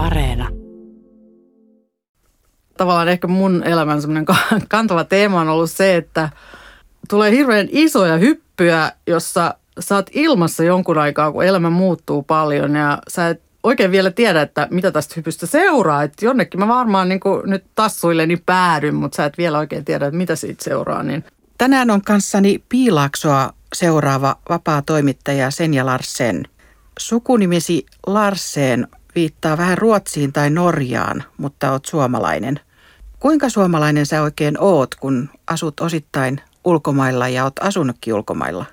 [0.00, 0.48] Areena.
[2.76, 4.26] Tavallaan ehkä mun elämän semmoinen
[4.68, 6.28] kantava teema on ollut se, että
[7.08, 12.98] tulee hirveän isoja hyppyjä, jossa sä oot ilmassa jonkun aikaa, kun elämä muuttuu paljon ja
[13.08, 16.02] sä et oikein vielä tiedä, että mitä tästä hypystä seuraa.
[16.02, 20.18] Että jonnekin mä varmaan niin nyt tassuilleni päädyn, mutta sä et vielä oikein tiedä, että
[20.18, 21.02] mitä siitä seuraa.
[21.02, 21.24] Niin.
[21.58, 26.44] Tänään on kanssani Piilaaksoa seuraava vapaa toimittaja Senja Larsen.
[26.98, 32.60] Sukunimesi Larsen viittaa vähän Ruotsiin tai Norjaan, mutta oot suomalainen.
[33.20, 38.64] Kuinka suomalainen sä oikein oot, kun asut osittain ulkomailla ja oot asunutkin ulkomailla?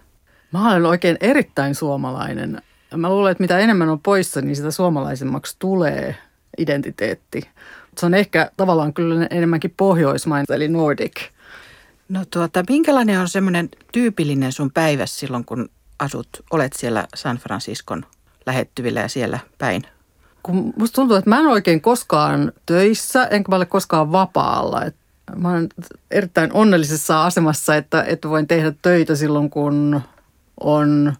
[0.53, 2.61] Mä olen oikein erittäin suomalainen.
[2.95, 6.15] Mä luulen, että mitä enemmän on poissa, niin sitä suomalaisemmaksi tulee
[6.57, 7.49] identiteetti.
[7.97, 11.21] Se on ehkä tavallaan kyllä enemmänkin pohjoismainen, eli Nordic.
[12.09, 15.69] No tuota, minkälainen on semmoinen tyypillinen sun päivä silloin, kun
[15.99, 18.05] asut, olet siellä San Franciscon
[18.45, 19.83] lähettyvillä ja siellä päin?
[20.47, 24.83] Kun musta tuntuu, että mä en oikein koskaan töissä, enkä mä ole koskaan vapaalla.
[24.83, 24.95] Et
[25.35, 25.69] mä olen
[26.11, 30.01] erittäin onnellisessa asemassa, että, että voin tehdä töitä silloin, kun
[30.59, 31.13] on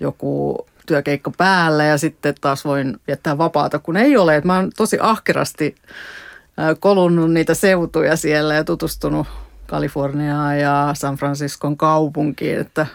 [0.00, 4.36] joku työkeikka päällä ja sitten taas voin viettää vapaata, kun ei ole.
[4.36, 5.74] Et mä oon tosi ahkerasti
[6.80, 9.26] kolunnut niitä seutuja siellä ja tutustunut
[9.66, 12.86] Kaliforniaan ja San Franciscon kaupunkiin, että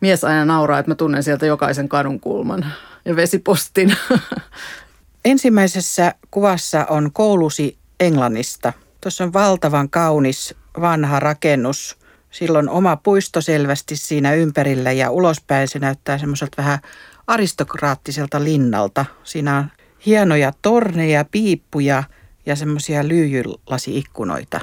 [0.00, 2.66] mies aina nauraa, että mä tunnen sieltä jokaisen kadunkulman
[3.04, 3.96] ja vesipostin.
[5.24, 8.72] Ensimmäisessä kuvassa on koulusi Englannista.
[9.00, 11.98] Tuossa on valtavan kaunis vanha rakennus.
[12.30, 16.78] Silloin oma puisto selvästi siinä ympärillä ja ulospäin se näyttää semmoiselta vähän
[17.26, 19.04] aristokraattiselta linnalta.
[19.24, 19.70] Siinä on
[20.06, 22.02] hienoja torneja, piippuja
[22.46, 24.60] ja semmoisia lyijylasi-ikkunoita.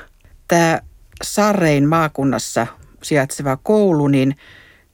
[0.48, 0.80] Tämä
[1.23, 2.68] Sarrein maakunnassa
[3.03, 4.36] sijaitseva koulu, niin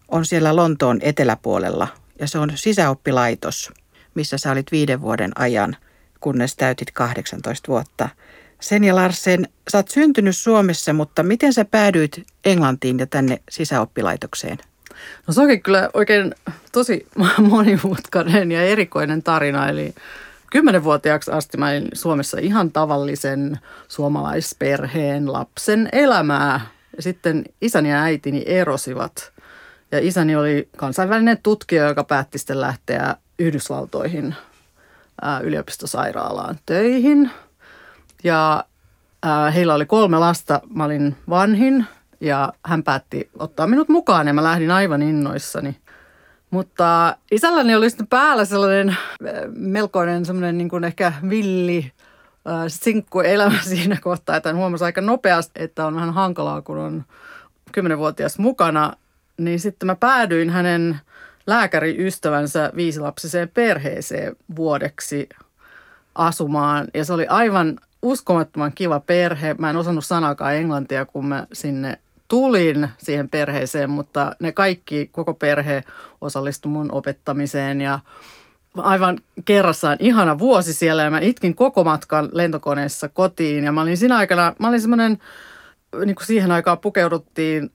[0.08, 1.88] on siellä Lontoon eteläpuolella
[2.20, 3.72] ja se on sisäoppilaitos,
[4.18, 5.76] missä sä olit viiden vuoden ajan,
[6.20, 8.10] kunnes täytit 18 vuotta.
[8.60, 14.58] Sen ja Larsen, sä oot syntynyt Suomessa, mutta miten sä päädyit Englantiin ja tänne sisäoppilaitokseen?
[15.28, 16.36] No se onkin kyllä oikein
[16.72, 17.08] tosi
[17.50, 19.70] monimutkainen ja erikoinen tarina.
[19.70, 19.96] Eli
[20.52, 26.62] kymmenenvuotiaaksi asti mä olin Suomessa ihan tavallisen suomalaisperheen lapsen elämää.
[26.96, 29.34] Ja sitten isäni ja äitini erosivat.
[29.92, 34.36] Ja isäni oli kansainvälinen tutkija, joka päätti sitten lähteä Yhdysvaltoihin
[35.44, 37.32] yliopistosairaalaan töihin.
[38.24, 38.64] Ja
[39.54, 40.62] heillä oli kolme lasta.
[40.70, 41.86] Mä olin vanhin
[42.22, 45.78] ja hän päätti ottaa minut mukaan ja mä lähdin aivan innoissani.
[46.50, 48.98] Mutta isälläni oli sitten päällä sellainen
[49.56, 51.92] melkoinen semmoinen niin kuin ehkä villi
[52.48, 57.06] äh, sinkkuelämä siinä kohtaa, että hän huomasi aika nopeasti, että on vähän hankalaa, kun on
[57.72, 58.94] kymmenenvuotias mukana.
[59.38, 61.00] Niin sitten mä päädyin hänen
[61.48, 65.30] lääkäriystävänsä viisilapsiseen perheeseen vuodeksi
[66.16, 66.88] asumaan.
[66.94, 69.56] Ja se oli aivan uskomattoman kiva perhe.
[69.60, 75.34] Mä en osannut sanakaan englantia, kun mä sinne tulin siihen perheeseen, mutta ne kaikki, koko
[75.34, 75.84] perhe
[76.22, 78.00] osallistui mun opettamiseen ja
[78.78, 83.98] aivan kerrassaan ihana vuosi siellä ja mä itkin koko matkan lentokoneessa kotiin ja mä olin
[83.98, 85.18] siinä aikana, mä olin semmoinen,
[86.06, 87.72] niin kuin siihen aikaan pukeuduttiin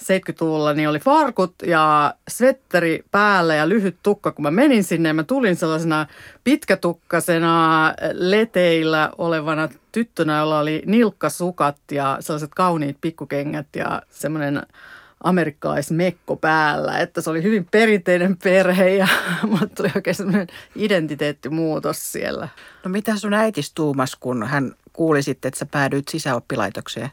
[0.00, 5.12] 70-luvulla niin oli farkut ja svetteri päällä ja lyhyt tukka, kun mä menin sinne.
[5.12, 6.06] Mä tulin sellaisena
[6.44, 14.62] pitkätukkasena leteillä olevana tyttönä, jolla oli nilkkasukat ja sellaiset kauniit pikkukengät ja semmoinen
[15.24, 16.98] amerikkalaismekko päällä.
[16.98, 19.08] Että se oli hyvin perinteinen perhe ja
[19.48, 20.46] mulle tuli oikein semmoinen
[20.76, 22.48] identiteettimuutos siellä.
[22.84, 27.10] No mitä sun äitis tuumas, kun hän kuuli sitten, että sä päädyit sisäoppilaitokseen?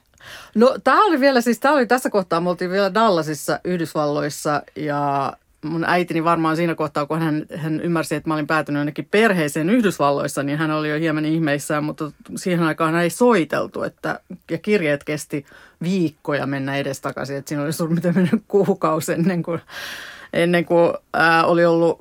[0.55, 5.33] No tämä oli vielä, siis tämä oli tässä kohtaa, me oltiin vielä Dallasissa Yhdysvalloissa ja
[5.61, 9.69] mun äitini varmaan siinä kohtaa, kun hän, hän ymmärsi, että mä olin päätynyt jonnekin perheeseen
[9.69, 14.19] Yhdysvalloissa, niin hän oli jo hieman ihmeissään, mutta siihen aikaan ei soiteltu, että,
[14.51, 15.45] ja kirjeet kesti
[15.81, 19.61] viikkoja mennä edestakaisin, että siinä oli suurin mennyt kuukausi ennen kuin,
[20.33, 21.99] ennen kuin ää, oli ollut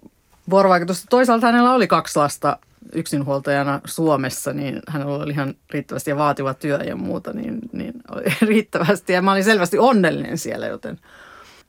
[0.50, 1.06] vuorovaikutusta.
[1.10, 2.58] Toisaalta hänellä oli kaksi lasta
[2.92, 8.24] yksinhuoltajana Suomessa, niin hänellä oli ihan riittävästi ja vaativa työ ja muuta, niin, niin oli
[8.50, 9.12] riittävästi.
[9.12, 11.00] Ja mä olin selvästi onnellinen siellä, joten,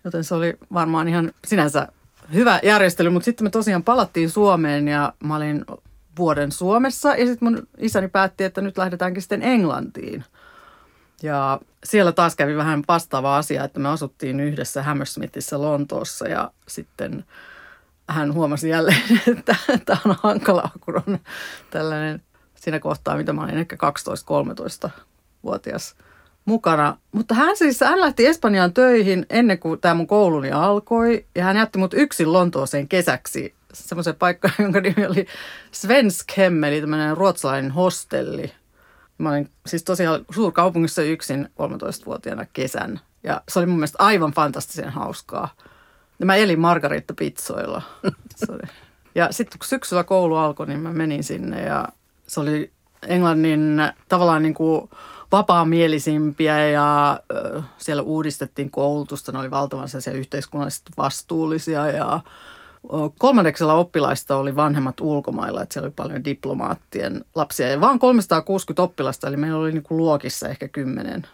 [0.04, 1.88] joten se oli varmaan ihan sinänsä
[2.34, 3.10] hyvä järjestely.
[3.10, 5.66] Mutta sitten me tosiaan palattiin Suomeen ja mä olin
[6.18, 10.24] vuoden Suomessa ja sitten mun isäni päätti, että nyt lähdetäänkin sitten Englantiin.
[11.24, 17.24] Ja siellä taas kävi vähän vastaava asia, että me asuttiin yhdessä Hammersmithissä Lontoossa ja sitten–
[18.08, 19.02] hän huomasi jälleen,
[19.38, 19.56] että
[19.86, 21.20] tämä on hankalaa, kun on
[21.70, 22.22] tällainen
[22.56, 25.96] siinä kohtaa, mitä mä olin ehkä 12-13-vuotias
[26.46, 26.98] mukana.
[27.12, 31.58] Mutta hän siis, hän lähti Espanjaan töihin ennen kuin tämä mun kouluni alkoi ja hän
[31.58, 35.26] jätti mut yksin Lontooseen kesäksi semmoisen paikkaan, jonka nimi oli
[35.72, 38.52] Svenskem, eli tämmöinen ruotsalainen hostelli.
[39.18, 43.00] Mä olin siis tosiaan suurkaupungissa yksin 13-vuotiaana kesän.
[43.24, 45.50] Ja se oli mun mielestä aivan fantastisen hauskaa.
[46.20, 47.82] Ja mä elin margaritta-pitsoilla.
[49.16, 51.88] Ja sitten kun syksyllä koulu alkoi, niin mä menin sinne ja
[52.28, 52.72] se oli
[53.08, 54.90] Englannin tavallaan niin kuin
[55.32, 57.20] vapaamielisimpiä ja
[57.78, 59.32] siellä uudistettiin koulutusta.
[59.32, 62.20] Ne oli valtavan yhteiskunnallisesti vastuullisia ja
[63.18, 69.28] kolmanneksella oppilaista oli vanhemmat ulkomailla, että siellä oli paljon diplomaattien lapsia ja vaan 360 oppilasta,
[69.28, 71.28] eli meillä oli niin kuin luokissa ehkä kymmenen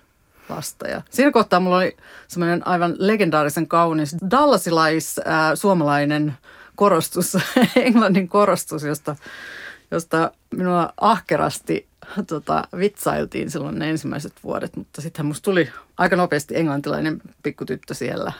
[0.49, 0.87] lasta.
[0.87, 1.97] Ja siinä kohtaa mulla oli
[2.27, 6.33] semmoinen aivan legendaarisen kaunis dallasilais ää, suomalainen
[6.75, 7.37] korostus,
[7.75, 9.15] englannin korostus, josta,
[9.91, 11.87] josta minua ahkerasti
[12.27, 18.31] tota, vitsailtiin silloin ne ensimmäiset vuodet, mutta sittenhän musta tuli aika nopeasti englantilainen pikkutyttö siellä.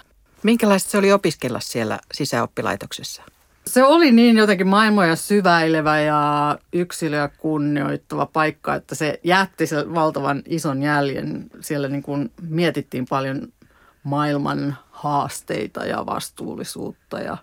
[0.44, 3.23] Minkälaista se oli opiskella siellä sisäoppilaitoksessa?
[3.65, 10.44] Se oli niin jotenkin maailmoja syväilevä ja yksilöä kunnioittava paikka, että se jätti sen valtavan
[10.45, 11.45] ison jäljen.
[11.62, 13.48] Siellä niin kuin mietittiin paljon
[14.04, 17.38] maailman haasteita ja vastuullisuutta ja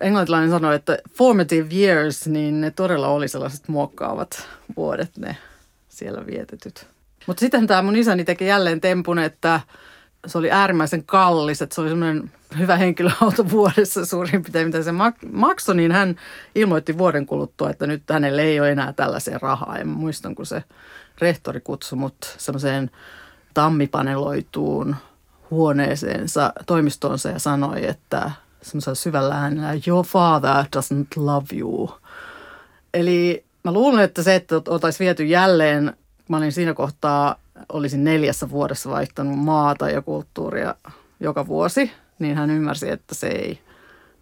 [0.00, 5.36] englantilainen sanoi, että formative years, niin ne todella oli sellaiset muokkaavat vuodet ne
[5.88, 6.86] siellä vietetyt.
[7.26, 9.60] Mutta sitten tämä mun isäni teki jälleen tempun, että
[10.26, 14.92] se oli äärimmäisen kallis, että se oli semmoinen hyvä henkilöauto vuodessa suurin piirtein, mitä se
[15.32, 16.16] maksoi, niin hän
[16.54, 19.78] ilmoitti vuoden kuluttua, että nyt hänelle ei ole enää tällaisia rahaa.
[19.78, 20.64] En muistan, kun se
[21.20, 22.90] rehtori kutsui mut semmoiseen
[23.54, 24.96] tammipaneloituun
[25.50, 28.30] huoneeseensa, toimistonsa ja sanoi, että
[28.62, 31.90] semmoisella syvällä äänellä, your father doesn't love you.
[32.94, 35.96] Eli mä luulen, että se, että oltaisiin viety jälleen,
[36.28, 37.36] mä olin siinä kohtaa,
[37.72, 40.74] olisin neljässä vuodessa vaihtanut maata ja kulttuuria
[41.20, 43.58] joka vuosi, niin hän ymmärsi, että se ei,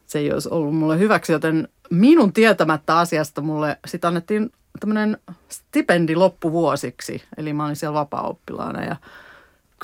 [0.06, 6.16] se ei olisi ollut mulle hyväksi, joten minun tietämättä asiasta mulle sitten annettiin tämmöinen stipendi
[6.16, 8.96] loppuvuosiksi, eli mä olin siellä vapaa-oppilaana ja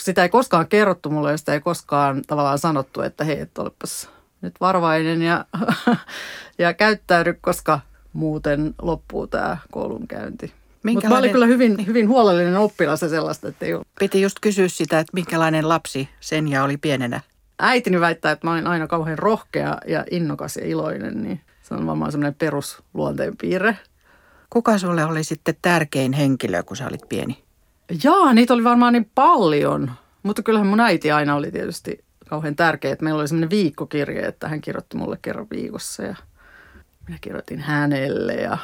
[0.00, 4.10] sitä ei koskaan kerrottu mulle sitä ei koskaan tavallaan sanottu, että hei, et olepas
[4.40, 5.44] nyt varovainen ja,
[6.58, 7.80] ja käyttäydy, koska
[8.12, 10.59] muuten loppuu tämä koulunkäynti.
[10.82, 13.84] Mutta mä olin kyllä hyvin, hyvin huolellinen oppilas sellaista, että ei ole.
[13.98, 17.20] Piti just kysyä sitä, että minkälainen lapsi sen ja oli pienenä.
[17.58, 21.86] Äitini väittää, että mä olin aina kauhean rohkea ja innokas ja iloinen, niin se on
[21.86, 23.78] varmaan semmoinen perusluonteen piirre.
[24.50, 27.42] Kuka sulle oli sitten tärkein henkilö, kun sä olit pieni?
[28.04, 29.90] Jaa, niitä oli varmaan niin paljon.
[30.22, 34.48] Mutta kyllähän mun äiti aina oli tietysti kauhean tärkeä, että meillä oli semmoinen viikkokirje, että
[34.48, 36.16] hän kirjoitti mulle kerran viikossa ja
[37.06, 38.58] minä kirjoitin hänelle ja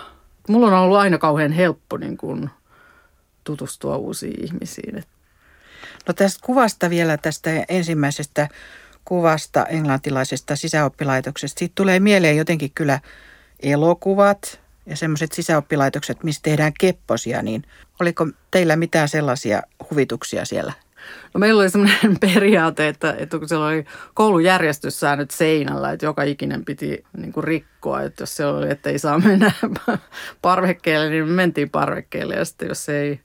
[0.48, 2.50] mulla on ollut aina kauhean helppo niin kuin
[3.44, 5.04] tutustua uusiin ihmisiin.
[6.08, 8.48] No tästä kuvasta vielä, tästä ensimmäisestä
[9.04, 11.58] kuvasta englantilaisesta sisäoppilaitoksesta.
[11.58, 13.00] Siitä tulee mieleen jotenkin kyllä
[13.60, 17.62] elokuvat ja semmoiset sisäoppilaitokset, missä tehdään kepposia, niin
[18.00, 20.72] oliko teillä mitään sellaisia huvituksia siellä?
[21.34, 26.64] No meillä oli semmoinen periaate, että, että kun siellä oli koulujärjestyssäännöt seinällä, että joka ikinen
[26.64, 29.52] piti niin kuin rikkoa, että jos se oli, että ei saa mennä
[30.42, 33.20] parvekkeelle, niin mentiin parvekkeelle ja sitten jos ei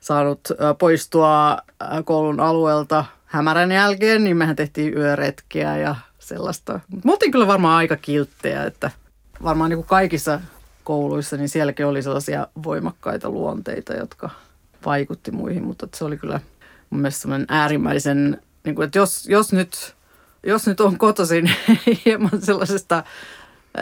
[0.00, 0.40] saanut
[0.78, 1.58] poistua
[2.04, 6.80] koulun alueelta hämärän jälkeen, niin mehän tehtiin yöretkiä ja sellaista.
[7.04, 8.90] Me oltiin kyllä varmaan aika kilttejä, että
[9.42, 10.40] varmaan niin kuin kaikissa
[10.84, 14.30] kouluissa, niin sielläkin oli sellaisia voimakkaita luonteita, jotka
[14.86, 16.40] vaikutti muihin, mutta se oli kyllä–
[16.90, 19.94] mun mielestä semmoinen äärimmäisen, niin kuin, että jos, jos, nyt,
[20.46, 21.50] jos nyt on kotoisin
[22.04, 23.04] hieman sellaisesta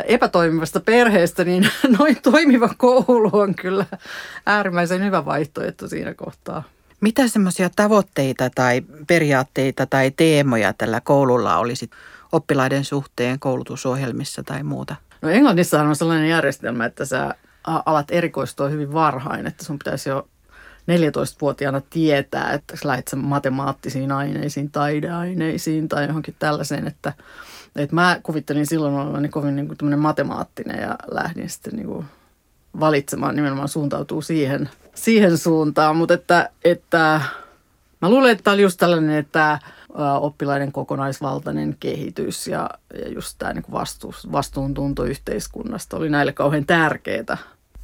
[0.04, 3.86] epätoimivasta perheestä, niin noin toimiva koulu on kyllä
[4.46, 6.62] äärimmäisen hyvä vaihtoehto siinä kohtaa.
[7.00, 11.90] Mitä semmoisia tavoitteita tai periaatteita tai teemoja tällä koululla olisi
[12.32, 14.96] oppilaiden suhteen koulutusohjelmissa tai muuta?
[15.22, 17.34] No Englannissa on sellainen järjestelmä, että sä
[17.64, 20.28] alat erikoistua hyvin varhain, että sun pitäisi jo
[20.88, 27.12] 14-vuotiaana tietää, että lähdet matemaattisiin aineisiin, taideaineisiin tai johonkin tällaiseen, että,
[27.76, 32.06] että mä kuvittelin silloin olevani kovin niin kuin matemaattinen ja lähdin sitten niin kuin
[32.80, 37.20] valitsemaan nimenomaan suuntautuu siihen, siihen suuntaan, mutta että, että
[38.02, 39.58] mä luulen, että tämä oli just tällainen, että
[40.20, 42.70] oppilaiden kokonaisvaltainen kehitys ja,
[43.02, 43.64] ja just tämä niin
[44.32, 47.36] vastuuntunto yhteiskunnasta oli näille kauhean tärkeää.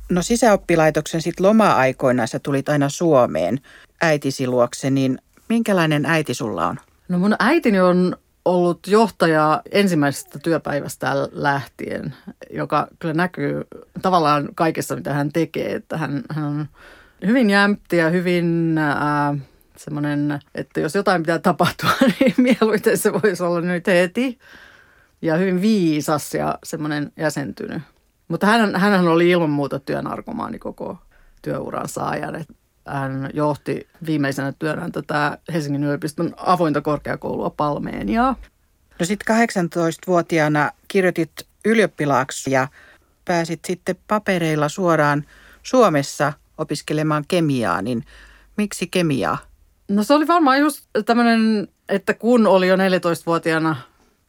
[0.09, 3.61] No sisäoppilaitoksen sit loma-aikoina sä tulit aina Suomeen
[4.03, 5.19] äitisi luokse, niin
[5.49, 6.77] minkälainen äiti sulla on?
[7.09, 12.15] No mun äitini on ollut johtaja ensimmäisestä työpäivästä lähtien,
[12.51, 13.65] joka kyllä näkyy
[14.03, 15.75] tavallaan kaikessa, mitä hän tekee.
[15.75, 16.69] Että hän, hän on
[17.27, 19.39] hyvin jämpti ja hyvin äh,
[19.77, 24.39] semmoinen, että jos jotain pitää tapahtua, niin mieluiten se voisi olla nyt heti.
[25.23, 27.83] ja hyvin viisas ja semmoinen jäsentynyt.
[28.35, 30.99] Mutta hän, hän oli ilman muuta työnarkomaani koko
[31.43, 32.35] työuransa ajan.
[32.35, 32.49] Et
[32.87, 38.37] hän johti viimeisenä työnään tätä Helsingin yliopiston avointa korkeakoulua Palmeeniaa.
[39.01, 41.31] No sitten 18-vuotiaana kirjoitit
[41.65, 42.69] ylioppilaaksi ja
[43.25, 45.25] pääsit sitten papereilla suoraan
[45.63, 48.05] Suomessa opiskelemaan kemiaa, niin
[48.57, 49.39] miksi kemiaa?
[49.89, 53.77] No se oli varmaan just tämmöinen, että kun oli jo 14-vuotiaana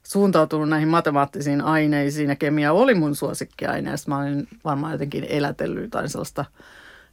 [0.06, 3.92] suuntautunut näihin matemaattisiin aineisiin ja kemia oli mun suosikkiaine.
[4.08, 6.46] Mä olin varmaan jotenkin elätellyt tai sellaista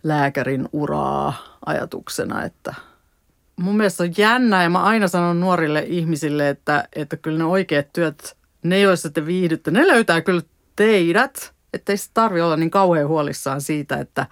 [0.03, 2.75] lääkärin uraa ajatuksena, että
[3.57, 7.93] mun mielestä on jännä ja mä aina sanon nuorille ihmisille, että, että kyllä ne oikeat
[7.93, 10.43] työt, ne joissa te viihdytte, ne löytää kyllä
[10.77, 14.27] teidät, että ei se tarvi olla niin kauhean huolissaan siitä, että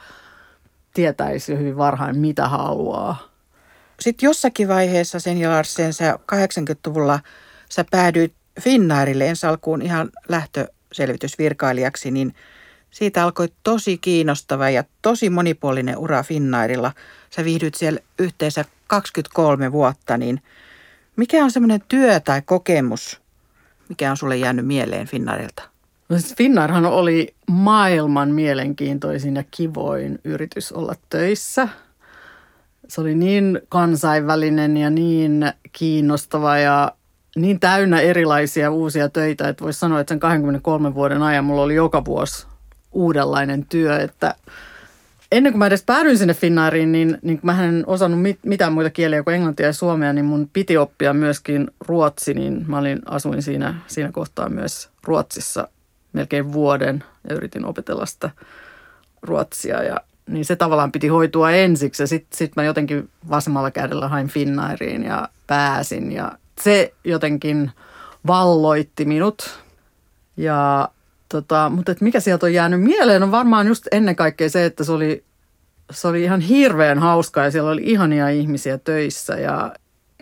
[0.94, 3.30] tietäisi jo hyvin varhain mitä haluaa.
[4.00, 7.20] Sitten jossakin vaiheessa sen ja Larsen, sä 80-luvulla
[7.72, 12.34] sä päädyit Finnairille ensi alkuun ihan lähtöselvitysvirkailijaksi, niin
[12.90, 16.92] siitä alkoi tosi kiinnostava ja tosi monipuolinen ura Finnairilla.
[17.30, 20.42] Sä viihdyt siellä yhteensä 23 vuotta, niin
[21.16, 23.20] mikä on semmoinen työ tai kokemus,
[23.88, 25.62] mikä on sulle jäänyt mieleen Finnairilta?
[26.08, 31.68] No siis Finnairhan oli maailman mielenkiintoisin ja kivoin yritys olla töissä.
[32.88, 36.92] Se oli niin kansainvälinen ja niin kiinnostava ja
[37.40, 41.74] niin täynnä erilaisia uusia töitä, että voisi sanoa, että sen 23 vuoden ajan mulla oli
[41.74, 42.46] joka vuosi
[42.92, 44.34] uudenlainen työ, että
[45.32, 48.90] ennen kuin mä edes päädyin sinne Finnairiin, niin, niin mä en osannut mit, mitään muita
[48.90, 53.42] kieliä kuin englantia ja suomea, niin mun piti oppia myöskin ruotsi, niin mä olin, asuin
[53.42, 55.68] siinä, siinä kohtaa myös Ruotsissa
[56.12, 58.30] melkein vuoden ja yritin opetella sitä
[59.22, 64.08] ruotsia ja niin se tavallaan piti hoitua ensiksi ja sitten sit mä jotenkin vasemmalla kädellä
[64.08, 67.70] hain Finnairiin ja pääsin ja se jotenkin
[68.26, 69.60] valloitti minut.
[70.36, 70.88] Ja
[71.28, 74.84] tota, mutta et mikä sieltä on jäänyt mieleen on varmaan just ennen kaikkea se, että
[74.84, 75.24] se oli,
[75.90, 79.34] se oli ihan hirveän hauskaa ja siellä oli ihania ihmisiä töissä.
[79.34, 79.72] Ja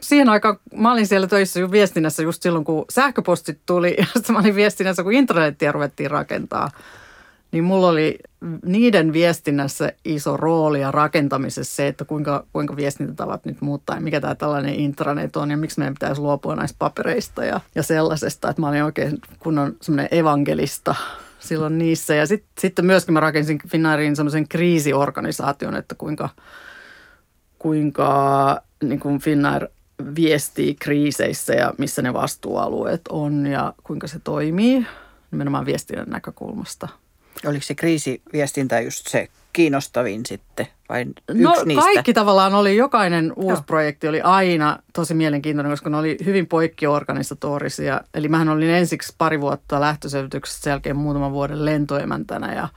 [0.01, 3.97] siihen aikaan mä olin siellä töissä viestinnässä just silloin, kun sähköpostit tuli.
[3.99, 6.71] Ja sitten mä olin viestinnässä, kun internettiä ruvettiin rakentaa–
[7.53, 8.19] niin mulla oli
[8.65, 14.21] niiden viestinnässä iso rooli ja rakentamisessa se, että kuinka, kuinka viestintätavat nyt muuttaa ja mikä
[14.21, 18.63] tämä tällainen intranet on ja miksi meidän pitäisi luopua näistä papereista ja, ja sellaisesta, että
[18.63, 20.95] mä olin oikein kunnon semmoinen evankelista
[21.39, 22.15] silloin niissä.
[22.15, 26.29] Ja sit, sitten myöskin mä rakensin Finnairiin semmoisen kriisiorganisaation, että kuinka,
[27.59, 29.69] kuinka niin kuin Finnair
[30.17, 34.87] viestii kriiseissä ja missä ne vastuualueet on ja kuinka se toimii
[35.31, 36.89] nimenomaan viestinnän näkökulmasta–
[37.47, 41.85] Oliko se kriisiviestintä just se kiinnostavin sitten vai yksi no, niistä?
[41.85, 43.65] kaikki tavallaan oli, jokainen uusi Joo.
[43.67, 48.01] projekti oli aina tosi mielenkiintoinen, koska ne oli hyvin poikkiorganisatorisia.
[48.15, 52.69] Eli mähän olin ensiksi pari vuotta lähtöselvityksessä, sen jälkeen muutaman vuoden lentoemäntänä ja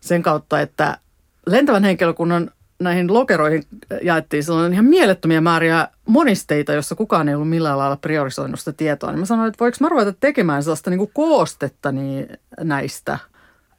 [0.00, 0.98] sen kautta, että
[1.46, 3.64] lentävän henkilökunnan näihin lokeroihin
[4.02, 9.10] jaettiin silloin ihan mielettömiä määriä monisteita, jossa kukaan ei ollut millään lailla priorisoinut sitä tietoa.
[9.10, 12.28] Niin mä sanoin, että voiko mä ruveta tekemään sellaista niin kuin koostetta niin
[12.60, 13.18] näistä–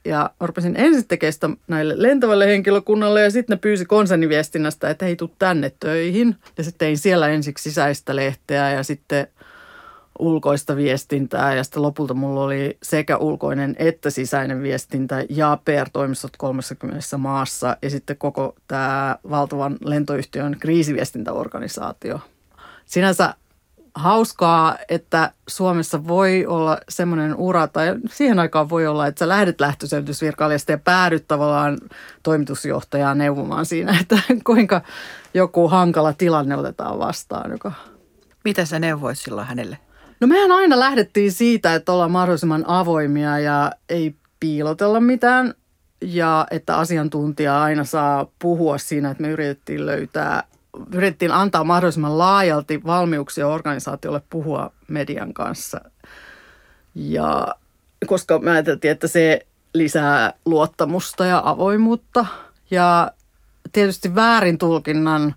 [0.05, 5.35] ja rupesin ensin tekemään näille lentävälle henkilökunnalle ja sitten ne pyysi konserniviestinnästä, että hei, tuu
[5.39, 6.35] tänne töihin.
[6.57, 9.27] Ja sitten tein siellä ensiksi sisäistä lehteä ja sitten
[10.19, 17.17] ulkoista viestintää ja sitten lopulta mulla oli sekä ulkoinen että sisäinen viestintä ja PR-toimistot 30
[17.17, 22.19] maassa ja sitten koko tämä valtavan lentoyhtiön kriisiviestintäorganisaatio.
[22.85, 23.33] Sinänsä
[23.95, 29.61] hauskaa, että Suomessa voi olla semmoinen ura, tai siihen aikaan voi olla, että sä lähdet
[29.61, 31.77] lähtöselvitysvirkailijasta ja päädyt tavallaan
[32.23, 34.81] toimitusjohtajaa neuvomaan siinä, että kuinka
[35.33, 37.51] joku hankala tilanne otetaan vastaan.
[37.51, 37.71] Joka...
[38.43, 39.77] Mitä sä neuvoit silloin hänelle?
[40.19, 45.53] No mehän aina lähdettiin siitä, että ollaan mahdollisimman avoimia ja ei piilotella mitään
[46.01, 50.43] ja että asiantuntija aina saa puhua siinä, että me yritettiin löytää
[50.93, 55.81] yritettiin antaa mahdollisimman laajalti valmiuksia organisaatiolle puhua median kanssa.
[56.95, 57.47] Ja
[58.07, 62.25] koska mä ajattelin, että se lisää luottamusta ja avoimuutta.
[62.71, 63.11] Ja
[63.71, 65.35] tietysti väärin tulkinnan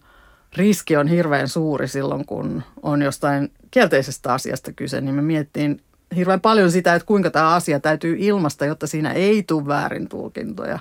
[0.57, 5.81] riski on hirveän suuri silloin, kun on jostain kielteisestä asiasta kyse, niin me miettiin
[6.17, 10.79] hirveän paljon sitä, että kuinka tämä asia täytyy ilmasta, jotta siinä ei tule väärin tulkintoja.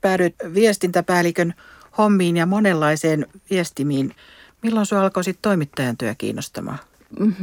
[0.00, 1.54] Päädyit viestintäpäällikön
[1.98, 4.14] hommiin ja monenlaiseen viestimiin.
[4.62, 6.78] Milloin sinua alkoi sitten toimittajan työ kiinnostamaan?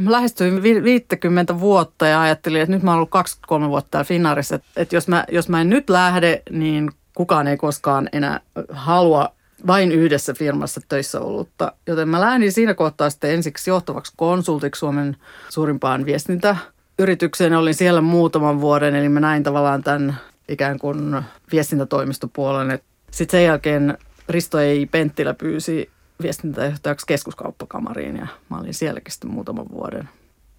[0.06, 4.96] Lähestyin 50 vuotta ja ajattelin, että nyt mä oon ollut 23 vuotta täällä Finnaarissa, että
[4.96, 9.32] jos mä, jos mä en nyt lähde, niin kukaan ei koskaan enää halua
[9.66, 11.72] vain yhdessä firmassa töissä ollutta.
[11.86, 15.16] Joten mä lähdin siinä kohtaa sitten ensiksi johtavaksi konsultiksi Suomen
[15.48, 16.56] suurimpaan viestintä
[16.98, 20.16] yritykseen, olin siellä muutaman vuoden, eli mä näin tavallaan tämän
[20.48, 21.22] ikään kuin
[21.52, 22.78] viestintätoimistopuolen.
[23.10, 23.98] Sitten sen jälkeen
[24.28, 25.90] Risto ei Penttilä pyysi
[26.22, 30.08] viestintäjohtajaksi keskuskauppakamariin ja mä olin sielläkin sitten muutaman vuoden.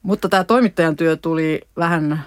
[0.02, 2.24] Mutta tämä toimittajan työ tuli vähän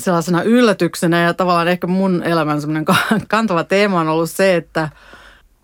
[0.00, 2.84] sellaisena yllätyksenä ja tavallaan ehkä mun elämän semmoinen
[3.28, 4.88] kantava teema on ollut se, että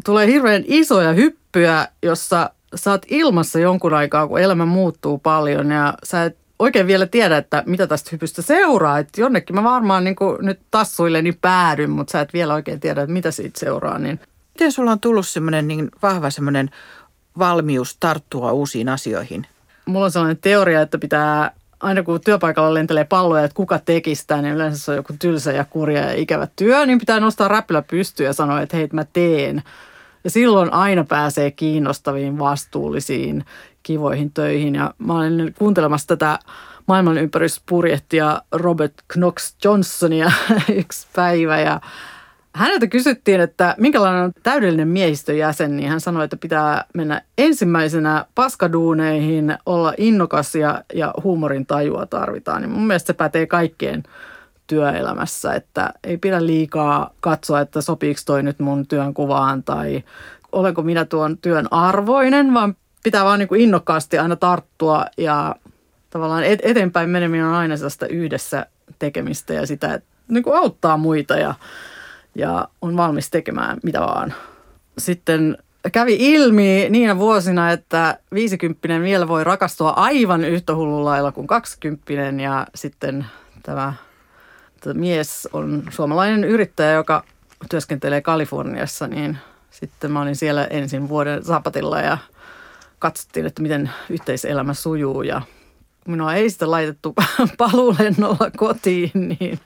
[0.04, 2.50] tulee hirveän isoja hyppyjä, jossa
[2.86, 7.62] oot ilmassa jonkun aikaa, kun elämä muuttuu paljon ja sä et oikein vielä tiedä, että
[7.66, 8.98] mitä tästä hypystä seuraa.
[8.98, 13.12] Että jonnekin mä varmaan niin nyt tassuilleni päädyn, mutta sä et vielä oikein tiedä, että
[13.12, 13.98] mitä siitä seuraa.
[13.98, 14.20] Niin.
[14.54, 16.70] Miten sulla on tullut semmoinen niin vahva semmoinen
[17.38, 19.46] valmius tarttua uusiin asioihin?
[19.86, 24.54] Mulla on sellainen teoria, että pitää aina kun työpaikalla lentelee palloja, että kuka teki niin
[24.54, 28.26] yleensä se on joku tylsä ja kurja ja ikävä työ, niin pitää nostaa räppylä pystyyn
[28.26, 29.62] ja sanoa, että hei, mä teen.
[30.24, 33.44] Ja silloin aina pääsee kiinnostaviin, vastuullisiin,
[33.82, 34.74] kivoihin töihin.
[34.74, 36.38] Ja mä olin kuuntelemassa tätä
[36.88, 40.32] maailmanympäristöyspurjehtia Robert Knox Johnsonia
[40.80, 41.80] yksi päivä ja
[42.54, 48.24] häneltä kysyttiin, että minkälainen on täydellinen miehistön jäsen, niin hän sanoi, että pitää mennä ensimmäisenä
[48.34, 52.62] paskaduuneihin, olla innokas ja, ja huumorin tajua tarvitaan.
[52.62, 54.02] Niin mun mielestä se pätee kaikkeen
[54.66, 60.04] työelämässä, että ei pidä liikaa katsoa, että sopiiko toi nyt mun työn kuvaan tai
[60.52, 65.56] olenko minä tuon työn arvoinen, vaan pitää vaan niin innokkaasti aina tarttua ja
[66.10, 68.66] tavallaan eteenpäin meneminen on aina sellaista yhdessä
[68.98, 71.54] tekemistä ja sitä, että niin auttaa muita ja,
[72.34, 74.34] ja on valmis tekemään mitä vaan.
[74.98, 75.58] Sitten
[75.92, 82.12] kävi ilmi niinä vuosina, että 50 vielä voi rakastua aivan yhtä hullulla lailla kuin 20
[82.42, 83.26] ja sitten
[83.62, 83.92] tämä
[84.94, 87.24] mies on suomalainen yrittäjä, joka
[87.70, 89.38] työskentelee Kaliforniassa, niin
[89.70, 92.18] sitten mä olin siellä ensin vuoden sapatilla ja
[92.98, 95.42] katsottiin, että miten yhteiselämä sujuu ja
[96.08, 97.14] minua ei sitten laitettu
[97.58, 99.60] paluulennolla kotiin, niin,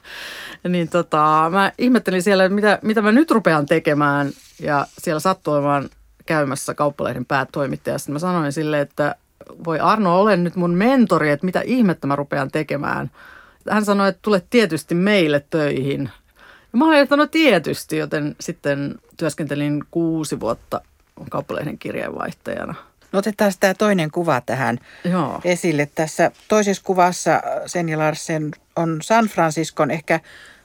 [0.69, 4.31] niin tota, mä ihmettelin siellä, että mitä, mitä mä nyt rupean tekemään
[4.61, 5.89] ja siellä sattui olemaan
[6.27, 7.99] käymässä kauppalehden päätoimittaja.
[7.99, 9.15] Sitten mä sanoin sille, että
[9.65, 13.11] voi Arno, olen nyt mun mentori, että mitä ihmettä mä rupean tekemään.
[13.71, 16.11] Hän sanoi, että tule tietysti meille töihin.
[16.73, 20.81] Ja mä olin, että no tietysti, joten sitten työskentelin kuusi vuotta
[21.31, 22.75] kauppalehden kirjeenvaihtajana–
[23.13, 25.41] No otetaan tämä toinen kuva tähän Joo.
[25.45, 25.89] esille.
[25.95, 30.21] Tässä toisessa kuvassa Senja Larsen on San Franciscon ehkä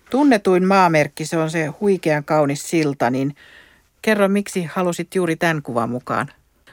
[0.10, 1.26] tunnetuin maamerkki.
[1.26, 3.10] Se on se huikean kaunis silta.
[3.10, 3.36] Niin
[4.02, 6.28] kerro, miksi halusit juuri tämän kuvan mukaan?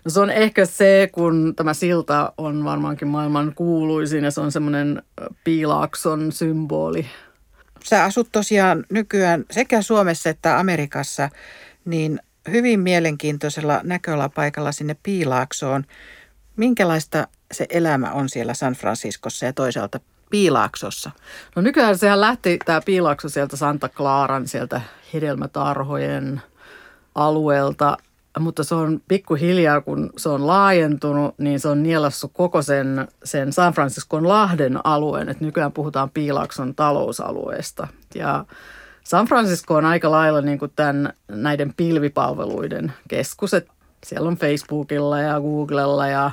[0.04, 4.52] No se on ehkä se, kun tämä silta on varmaankin maailman kuuluisin ja se on
[4.52, 5.02] semmoinen
[5.44, 7.06] piilaakson symboli.
[7.84, 11.28] Sä asut tosiaan nykyään sekä Suomessa että Amerikassa,
[11.84, 15.84] niin hyvin mielenkiintoisella näköalapaikalla sinne Piilaaksoon.
[16.56, 20.00] Minkälaista se elämä on siellä San Franciscossa ja toisaalta
[20.30, 21.10] Piilaaksossa?
[21.56, 24.80] No nykyään sehän lähti tämä Piilaakso sieltä Santa Claran, sieltä
[25.14, 26.42] hedelmätarhojen
[27.14, 27.96] alueelta,
[28.38, 33.52] mutta se on pikkuhiljaa, kun se on laajentunut, niin se on nielassut koko sen, sen
[33.52, 35.28] San Franciscon lahden alueen.
[35.28, 37.88] Et nykyään puhutaan Piilaakson talousalueesta.
[38.14, 38.44] Ja
[39.10, 43.54] San Francisco on aika lailla niin kuin tämän, näiden pilvipalveluiden keskus.
[43.54, 43.72] Että
[44.06, 46.30] siellä on Facebookilla ja Googlella ja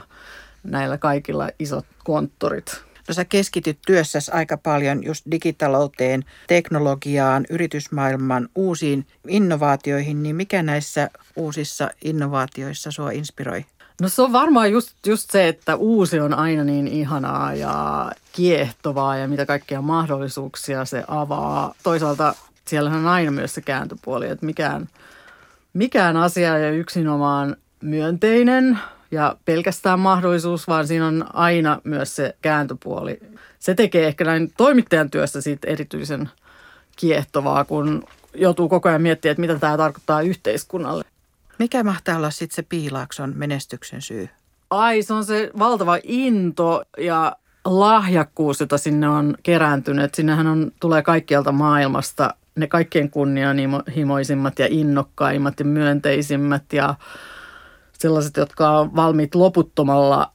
[0.64, 2.84] näillä kaikilla isot konttorit.
[3.08, 11.10] No sä keskityt työssäsi aika paljon just digitalouteen, teknologiaan, yritysmaailman uusiin innovaatioihin, niin mikä näissä
[11.36, 13.66] uusissa innovaatioissa sua inspiroi?
[14.02, 19.18] No se on varmaan just, just se, että uusi on aina niin ihanaa ja kiehtovaa
[19.18, 21.74] ja mitä kaikkia mahdollisuuksia se avaa.
[21.84, 22.36] Toisaalta
[22.68, 24.88] siellähän on aina myös se kääntöpuoli, että mikään,
[25.74, 28.80] mikään asia ei yksinomaan myönteinen
[29.12, 33.20] ja pelkästään mahdollisuus, vaan siinä on aina myös se kääntöpuoli.
[33.60, 36.30] Se tekee ehkä näin toimittajan työstä siitä erityisen
[36.96, 38.04] kiehtovaa, kun
[38.36, 41.04] joutuu koko ajan miettimään, että mitä tämä tarkoittaa yhteiskunnalle.
[41.60, 44.30] Mikä mahtaa olla sitten se Piilaakson menestyksen syy?
[44.70, 50.16] Ai, se on se valtava into ja lahjakkuus, jota sinne on kerääntynyt.
[50.16, 56.96] Sinnehän on, tulee kaikkialta maailmasta ne kaikkein kunnianhimoisimmat ja innokkaimmat ja myönteisimmät ja
[57.94, 60.32] sellaiset, jotka on valmiit loputtomalla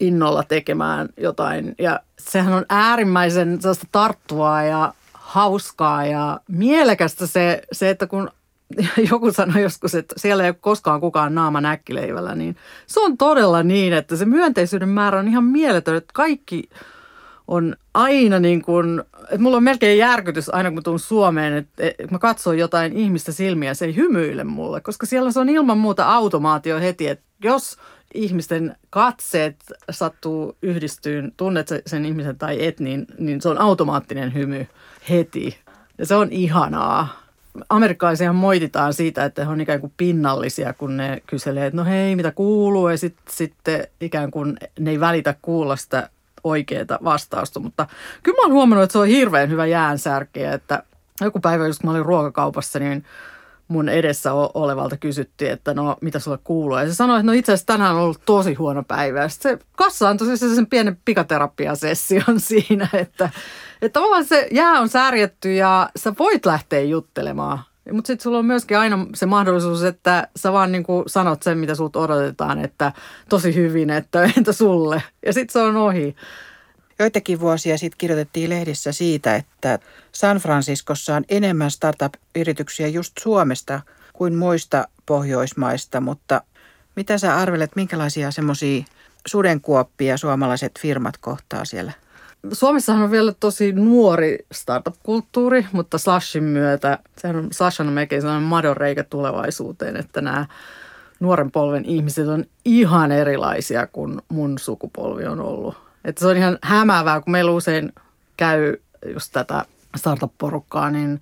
[0.00, 1.74] innolla tekemään jotain.
[1.78, 8.30] Ja sehän on äärimmäisen sellaista tarttuvaa ja hauskaa ja mielekästä se, se että kun
[9.10, 13.62] joku sanoi joskus, että siellä ei ole koskaan kukaan naama näkkileivällä, niin se on todella
[13.62, 16.68] niin, että se myönteisyyden määrä on ihan mieletön, että kaikki
[17.48, 22.06] on aina niin kuin, että mulla on melkein järkytys aina kun tuun Suomeen, että, että
[22.10, 26.14] mä katson jotain ihmistä silmiä, se ei hymyile mulle, koska siellä se on ilman muuta
[26.14, 27.78] automaatio heti, että jos
[28.14, 29.56] ihmisten katseet
[29.90, 34.66] sattuu yhdistyyn, tunnet sen ihmisen tai et, niin, niin se on automaattinen hymy
[35.10, 35.58] heti.
[35.98, 37.24] Ja se on ihanaa.
[37.68, 42.16] Amerikkalaisia moititaan siitä, että he on ikään kuin pinnallisia, kun ne kyselee, että no hei,
[42.16, 43.54] mitä kuuluu, ja sitten sit
[44.00, 46.08] ikään kuin ne ei välitä kuulla sitä
[46.44, 47.60] oikeaa vastausta.
[47.60, 47.86] Mutta
[48.22, 50.82] kyllä mä oon huomannut, että se on hirveän hyvä jäänsärkeä, että
[51.20, 53.04] joku päivä, just kun mä olin ruokakaupassa, niin
[53.68, 56.78] mun edessä olevalta kysyttiin, että no mitä sulle kuuluu.
[56.78, 59.22] Ja se sanoi, että no itse asiassa tänään on ollut tosi huono päivä.
[59.22, 63.30] Ja se kassa antoi sen pienen pikaterapiasession siinä, että,
[63.82, 67.58] että tavallaan se jää on särjetty ja sä voit lähteä juttelemaan.
[67.92, 71.74] Mutta sitten sulla on myöskin aina se mahdollisuus, että sä vaan niin sanot sen, mitä
[71.74, 72.92] sulta odotetaan, että
[73.28, 75.02] tosi hyvin, että entä sulle.
[75.26, 76.16] Ja sitten se on ohi.
[76.98, 79.78] Joitakin vuosia sitten kirjoitettiin lehdissä siitä, että
[80.12, 83.80] San Franciscossa on enemmän startup-yrityksiä just Suomesta
[84.12, 86.42] kuin muista Pohjoismaista, mutta
[86.96, 88.84] mitä sä arvelet, minkälaisia semmoisia
[89.26, 91.92] sudenkuoppia suomalaiset firmat kohtaa siellä?
[92.52, 98.48] Suomessahan on vielä tosi nuori startup-kulttuuri, mutta Slashin myötä, sehän on, Slash on melkein sellainen
[98.48, 100.46] madonreikä tulevaisuuteen, että nämä
[101.20, 105.74] nuoren polven ihmiset on ihan erilaisia kuin mun sukupolvi on ollut.
[106.04, 107.92] Että se on ihan hämäävää, kun meillä usein
[108.36, 108.76] käy
[109.12, 109.64] just tätä
[109.96, 111.20] startup-porukkaa, niin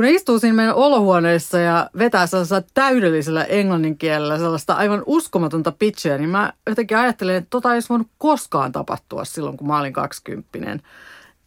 [0.00, 5.72] kun ne istuu siinä meidän olohuoneessa ja vetää sellaisella täydellisellä englannin kielellä sellaista aivan uskomatonta
[5.72, 9.78] pitchia, niin mä jotenkin ajattelin, että tota ei olisi voinut koskaan tapahtua silloin, kun mä
[9.78, 10.82] olin kaksikymppinen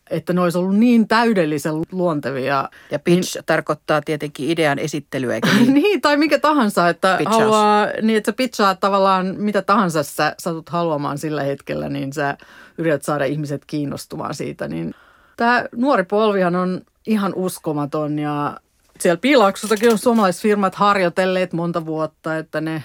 [0.10, 2.70] että ne olisi ollut niin täydellisen luontevia.
[2.92, 5.74] Ja pitch niin, tarkoittaa tietenkin idean esittelyä, niin?
[5.74, 7.42] niin, tai mikä tahansa, että Pitchaus.
[7.42, 12.38] haluaa, niin että sä pitchaat tavallaan mitä tahansa sä satut haluamaan sillä hetkellä, niin sä
[12.78, 14.68] yrität saada ihmiset kiinnostumaan siitä.
[14.68, 14.94] Niin
[15.38, 18.58] tämä nuori polvihan on ihan uskomaton ja
[19.00, 22.84] siellä Piilaaksossakin on suomalaisfirmat harjoitelleet monta vuotta, että ne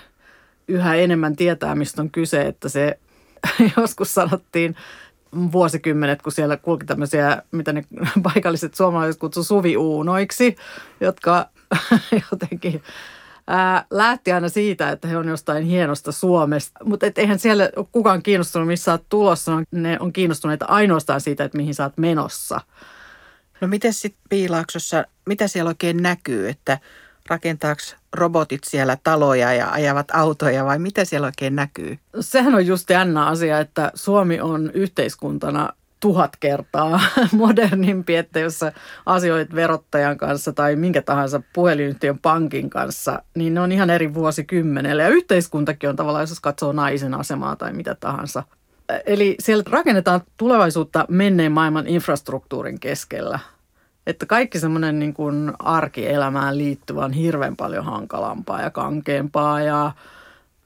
[0.68, 2.98] yhä enemmän tietää, mistä on kyse, että se
[3.76, 4.76] joskus sanottiin
[5.52, 7.84] vuosikymmenet, kun siellä kulki tämmöisiä, mitä ne
[8.32, 10.56] paikalliset suomalaiset kutsu suviuunoiksi,
[11.00, 11.48] jotka
[12.32, 12.82] jotenkin
[13.46, 16.84] ää, lähti aina siitä, että he on jostain hienosta Suomesta.
[16.84, 19.52] Mutta eihän siellä ole kukaan kiinnostunut, missä olet tulossa.
[19.70, 22.60] Ne on kiinnostuneita ainoastaan siitä, että mihin sä oot menossa.
[23.60, 26.78] No miten sitten Piilaaksossa, mitä siellä oikein näkyy, että
[27.28, 31.98] rakentaako robotit siellä taloja ja ajavat autoja vai mitä siellä oikein näkyy?
[32.20, 35.68] Sehän on just jännä asia, että Suomi on yhteiskuntana
[36.00, 37.00] tuhat kertaa
[37.32, 38.72] modernimpi, että jos sä
[39.06, 45.02] asioit verottajan kanssa tai minkä tahansa puhelinyhtiön pankin kanssa, niin ne on ihan eri vuosikymmenellä.
[45.02, 48.42] Ja yhteiskuntakin on tavallaan, jos katsoo naisen asemaa tai mitä tahansa.
[49.06, 53.38] Eli siellä rakennetaan tulevaisuutta menneen maailman infrastruktuurin keskellä–
[54.08, 59.92] että kaikki semmoinen niin kuin arkielämään liittyvä on hirveän paljon hankalampaa ja kankeampaa ja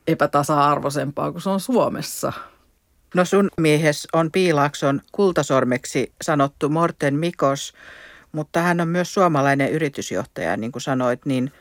[0.06, 2.32] epätasa-arvoisempaa kuin se on Suomessa.
[3.14, 7.72] No sun miehes on Piilaakson kultasormeksi sanottu Morten Mikos,
[8.32, 11.52] mutta hän on myös suomalainen yritysjohtaja, niin kuin sanoit, niin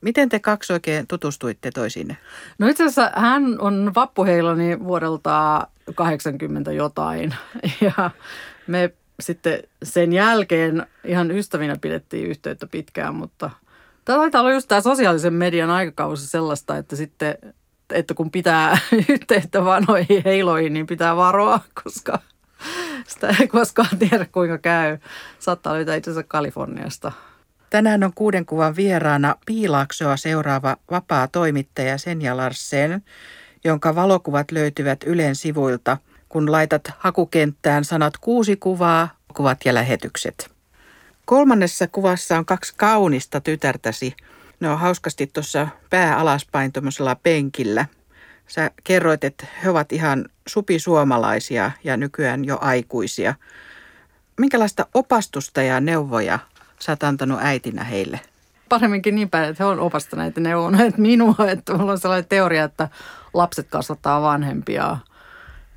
[0.00, 2.16] miten te kaksi oikein tutustuitte toisiinne?
[2.58, 7.34] No itse asiassa hän on vappuheiloni vuodelta 80 jotain
[7.80, 8.10] ja
[8.66, 13.50] me sitten sen jälkeen ihan ystävinä pidettiin yhteyttä pitkään, mutta
[14.04, 17.34] tämä taitaa olla just tämä sosiaalisen median aikakausi sellaista, että sitten,
[17.90, 22.18] että kun pitää yhteyttä vanhoihin heiloihin, niin pitää varoa, koska
[23.06, 24.98] sitä ei koskaan tiedä kuinka käy.
[25.38, 27.12] Saattaa löytää itse asiassa Kaliforniasta.
[27.70, 33.02] Tänään on kuuden kuvan vieraana Piilaaksoa seuraava vapaa toimittaja Senja Larsen,
[33.64, 35.96] jonka valokuvat löytyvät Ylen sivuilta–
[36.32, 40.50] kun laitat hakukenttään sanat kuusi kuvaa, kuvat ja lähetykset.
[41.24, 44.14] Kolmannessa kuvassa on kaksi kaunista tytärtäsi.
[44.60, 47.86] Ne on hauskasti tuossa pää alaspäin tuommoisella penkillä.
[48.46, 53.34] Sä kerroit, että he ovat ihan supisuomalaisia ja nykyään jo aikuisia.
[54.38, 56.38] Minkälaista opastusta ja neuvoja
[56.78, 58.20] sä oot antanut äitinä heille?
[58.68, 61.34] Paremminkin niin päin, että he on opastaneet ja neuvoneet minua.
[61.48, 62.88] Että mulla on sellainen teoria, että
[63.34, 64.96] lapset kasvattaa vanhempia–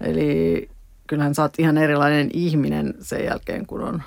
[0.02, 0.70] Eli
[1.08, 4.04] kyllähän sä oot ihan erilainen ihminen sen jälkeen, kun on,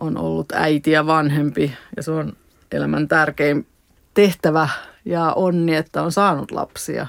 [0.00, 1.72] on ollut äiti ja vanhempi.
[1.96, 2.32] Ja se on
[2.72, 3.66] elämän tärkein
[4.14, 4.68] tehtävä
[5.04, 7.06] ja onni, että on saanut lapsia.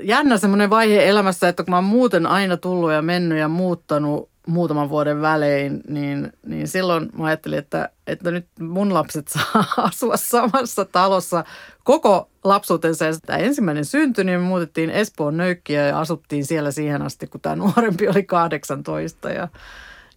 [0.00, 4.29] Jännä semmoinen vaihe elämässä, että kun mä oon muuten aina tullut ja mennyt ja muuttanut
[4.50, 10.16] muutaman vuoden välein, niin, niin silloin mä ajattelin, että, että nyt mun lapset saa asua
[10.16, 11.44] samassa talossa
[11.84, 13.04] koko lapsuutensa.
[13.04, 17.40] Ja tämä ensimmäinen syntyi, niin me muutettiin Espoon nöykkiä ja asuttiin siellä siihen asti, kun
[17.40, 19.48] tämä nuorempi oli 18 ja,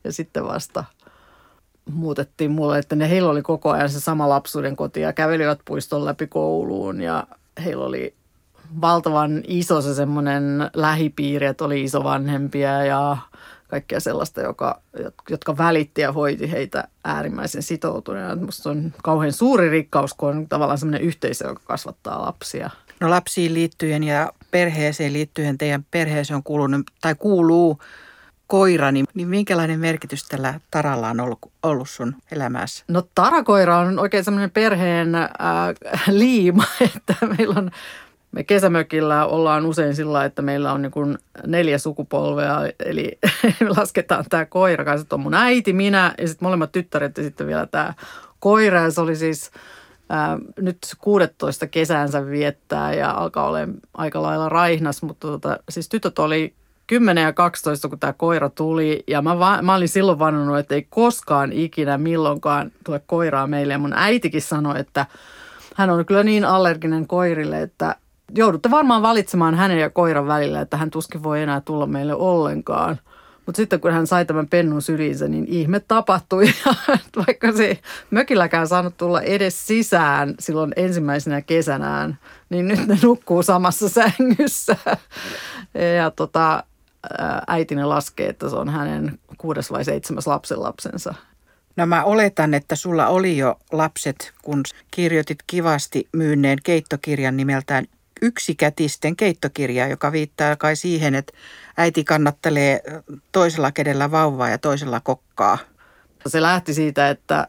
[0.04, 0.84] ja sitten vasta
[1.92, 6.06] muutettiin mulle, että ne, heillä oli koko ajan se sama lapsuuden koti ja kävelivät puiston
[6.06, 7.28] läpi kouluun ja
[7.64, 8.16] heillä oli
[8.82, 13.18] valtavan iso se semmoinen lähipiiri, että oli isovanhempia ja
[13.74, 14.82] kaikkea sellaista, joka,
[15.30, 18.36] jotka välitti ja hoiti heitä äärimmäisen sitoutuneena.
[18.36, 22.70] Minusta on kauhean suuri rikkaus, kun on tavallaan semmoinen yhteisö, joka kasvattaa lapsia.
[23.00, 27.80] No lapsiin liittyen ja perheeseen liittyen teidän perheeseen on kuulunut, tai kuuluu
[28.48, 32.86] koira, niin, niin minkälainen merkitys tällä Taralla on ollut, ollut sun elämässä?
[32.88, 35.30] No Tarakoira on oikein semmoinen perheen äh,
[36.08, 36.64] liima,
[36.96, 37.72] että meillä on
[38.34, 41.18] me kesämökillä ollaan usein sillä, että meillä on niin
[41.48, 43.20] neljä sukupolvea, eli
[43.78, 45.08] lasketaan tämä koira kanssa.
[45.12, 47.94] on mun äiti, minä ja sitten molemmat tyttäret ja sitten vielä tämä
[48.40, 48.82] koira.
[48.82, 49.52] Ja se oli siis
[50.10, 53.60] ää, nyt 16 kesäänsä viettää ja alkaa olla
[53.94, 56.54] aika lailla raihnas, mutta tota, siis tytöt oli
[56.88, 59.04] 10 ja 12, kun tämä koira tuli.
[59.08, 63.74] Ja mä, va- mä olin silloin vannonut, että ei koskaan ikinä milloinkaan tule koiraa meille.
[63.74, 65.06] Ja mun äitikin sanoi, että
[65.76, 67.96] hän on kyllä niin allerginen koirille, että
[68.36, 73.00] joudutte varmaan valitsemaan hänen ja koiran välillä, että hän tuskin voi enää tulla meille ollenkaan.
[73.46, 76.46] Mutta sitten kun hän sai tämän pennun syliinsä, niin ihme tapahtui.
[77.28, 77.80] vaikka se
[78.12, 82.18] mökilläkään saanut tulla edes sisään silloin ensimmäisenä kesänään,
[82.50, 84.76] niin nyt ne nukkuu samassa sängyssä.
[85.98, 86.64] Ja tota,
[87.48, 91.14] äitini laskee, että se on hänen kuudes vai seitsemäs lapsenlapsensa.
[91.76, 97.86] No mä oletan, että sulla oli jo lapset, kun kirjoitit kivasti myynneen keittokirjan nimeltään
[98.22, 101.34] yksikätisten keittokirja, joka viittaa kai siihen, että
[101.78, 102.82] äiti kannattelee
[103.32, 105.58] toisella kädellä vauvaa ja toisella kokkaa.
[106.28, 107.48] Se lähti siitä, että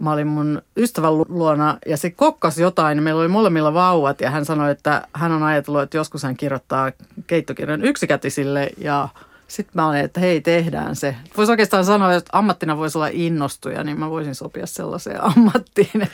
[0.00, 3.02] mä olin mun ystävän luona ja se kokkas jotain.
[3.02, 6.92] Meillä oli molemmilla vauvat ja hän sanoi, että hän on ajatellut, että joskus hän kirjoittaa
[7.26, 9.08] keittokirjan yksikätisille ja
[9.48, 11.16] sitten mä olin, että hei, tehdään se.
[11.36, 16.08] Voisi oikeastaan sanoa, että ammattina voisi olla innostuja, niin mä voisin sopia sellaiseen ammattiin.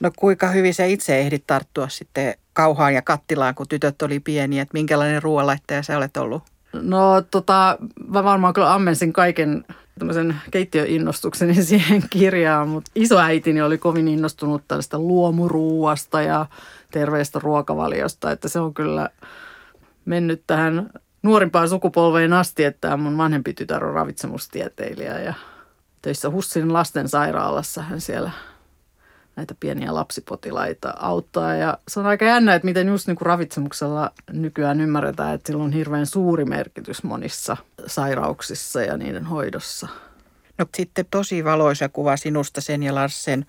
[0.00, 4.62] No kuinka hyvin sä itse ehdit tarttua sitten kauhaan ja kattilaan, kun tytöt oli pieniä,
[4.62, 6.42] että minkälainen ruoanlaittaja sä olet ollut?
[6.72, 7.78] No tota,
[8.08, 9.64] mä varmaan kyllä ammensin kaiken
[9.98, 16.46] tämmöisen keittiöinnostukseni siihen kirjaan, mutta isoäitini oli kovin innostunut tällaista luomuruuasta ja
[16.90, 19.10] terveestä ruokavaliosta, että se on kyllä
[20.04, 20.90] mennyt tähän
[21.22, 25.34] nuorimpaan sukupolveen asti, että mun vanhempi tytär on ravitsemustieteilijä ja
[26.02, 28.30] töissä Hussin lastensairaalassa hän siellä–
[29.36, 31.54] näitä pieniä lapsipotilaita auttaa.
[31.54, 35.64] Ja se on aika jännä, että miten just niin kuin ravitsemuksella nykyään ymmärretään, että sillä
[35.64, 39.88] on hirveän suuri merkitys monissa sairauksissa ja niiden hoidossa.
[40.58, 43.46] No sitten tosi valoisa kuva sinusta sen ja Larsen.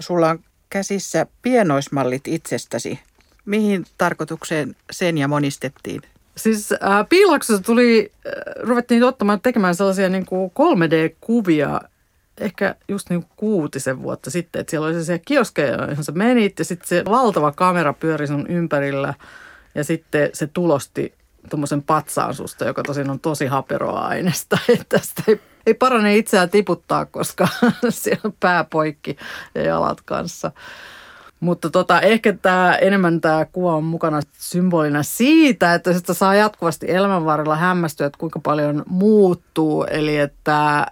[0.00, 0.38] Sulla on
[0.70, 2.98] käsissä pienoismallit itsestäsi.
[3.44, 6.02] Mihin tarkoitukseen sen ja monistettiin?
[6.36, 11.80] Siis äh, piilaksossa tuli, äh, ruvettiin ottamaan tekemään sellaisia niin kuin 3D-kuvia
[12.40, 16.64] ehkä just niin kuutisen vuotta sitten, että siellä oli se kioskeja, johon sä menit ja
[16.64, 19.14] sitten se valtava kamera pyöri sun ympärillä
[19.74, 21.14] ja sitten se tulosti
[21.50, 26.50] tuommoisen patsaan susta, joka tosin on tosi haperoa aineesta, että tästä ei, ei parane itseään
[26.50, 27.48] tiputtaa, koska
[27.90, 29.16] siellä on pää poikki
[29.54, 30.50] ja jalat kanssa.
[31.40, 36.90] Mutta tota, ehkä tämä, enemmän tämä kuva on mukana symbolina siitä, että sitä saa jatkuvasti
[36.90, 39.84] elämän varrella hämmästyä, että kuinka paljon muuttuu.
[39.84, 40.86] Eli että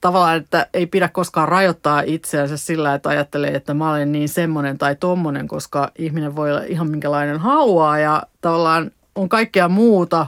[0.00, 4.78] tavallaan, että ei pidä koskaan rajoittaa itseänsä sillä, että ajattelee, että mä olen niin semmoinen
[4.78, 10.26] tai tommonen, koska ihminen voi olla ihan minkälainen haluaa ja tavallaan on kaikkea muuta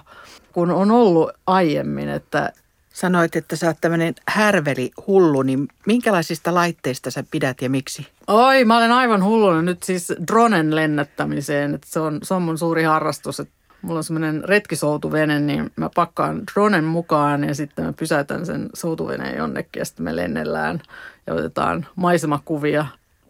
[0.53, 2.53] kuin on ollut aiemmin, että
[2.95, 8.07] Sanoit, että sä oot tämmöinen härveli hullu, niin minkälaisista laitteista sä pidät ja miksi?
[8.27, 11.75] Oi, mä olen aivan hulluna nyt siis dronen lennättämiseen.
[11.75, 13.41] Että se, on, se on mun suuri harrastus.
[13.41, 13.54] Että
[13.85, 19.39] mulla on semmoinen retkisoutuvene, niin mä pakkaan dronen mukaan ja sitten mä pysäytän sen soutuveneen
[19.39, 20.81] jonnekin ja sitten me lennellään
[21.27, 22.87] ja otetaan maisemakuvia.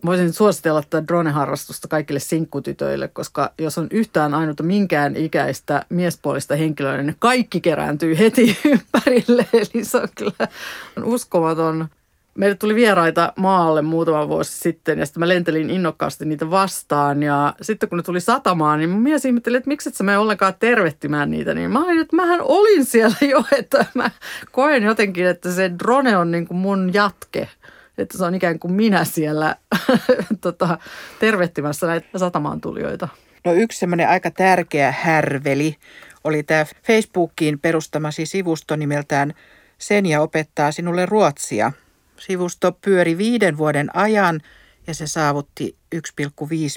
[0.06, 6.96] Voisin suositella tätä drone-harrastusta kaikille sinkkutytöille, koska jos on yhtään ainut minkään ikäistä miespuolista henkilöä,
[6.96, 9.46] niin ne kaikki kerääntyy heti ympärille.
[9.52, 10.48] Eli se on kyllä
[11.04, 11.88] uskomaton
[12.38, 17.22] meille tuli vieraita maalle muutama vuosi sitten ja sitten mä lentelin innokkaasti niitä vastaan.
[17.22, 20.18] Ja sitten kun ne tuli satamaan, niin mun mies ihmetteli, että miksi et sä mene
[20.18, 21.54] ollenkaan tervehtimään niitä.
[21.54, 24.10] Niin mä olin, että mähän olin siellä jo, että mä
[24.52, 27.48] koen jotenkin, että se drone on niin kuin mun jatke.
[27.98, 29.56] Että se on ikään kuin minä siellä
[30.40, 30.78] tota,
[31.20, 33.08] tervehtimässä näitä satamaan tulijoita.
[33.44, 35.76] No yksi semmoinen aika tärkeä härveli
[36.24, 39.34] oli tämä Facebookiin perustamasi sivusto nimeltään
[39.78, 41.72] Senja opettaa sinulle ruotsia.
[42.18, 44.40] Sivusto pyöri viiden vuoden ajan
[44.86, 46.00] ja se saavutti 1,5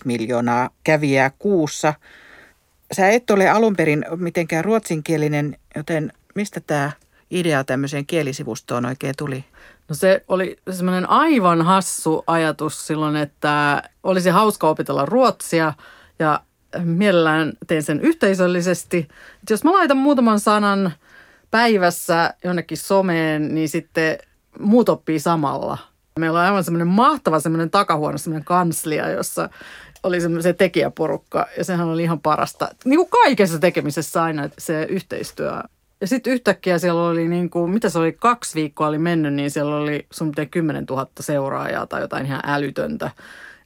[0.05, 1.93] miljoonaa kävijää kuussa.
[2.91, 6.91] Sä et ole alun perin mitenkään ruotsinkielinen, joten mistä tämä
[7.31, 9.45] idea tämmöiseen kielisivustoon oikein tuli?
[9.89, 15.73] No se oli semmoinen aivan hassu ajatus silloin, että olisi hauska opetella ruotsia
[16.19, 16.41] ja
[16.83, 18.97] mielellään teen sen yhteisöllisesti.
[18.97, 20.93] Että jos mä laitan muutaman sanan
[21.51, 24.17] päivässä jonnekin someen, niin sitten
[24.59, 25.77] muut oppii samalla.
[26.19, 29.49] Meillä on aivan semmoinen mahtava semmoinen takahuone, semmoinen kanslia, jossa
[30.03, 32.69] oli se tekijäporukka ja sehän oli ihan parasta.
[32.85, 35.61] Niin kuin kaikessa tekemisessä aina se yhteistyö
[36.01, 39.51] ja sitten yhtäkkiä siellä oli, niin kuin, mitä se oli, kaksi viikkoa oli mennyt, niin
[39.51, 43.11] siellä oli sun pitäen 10 000 seuraajaa tai jotain ihan älytöntä.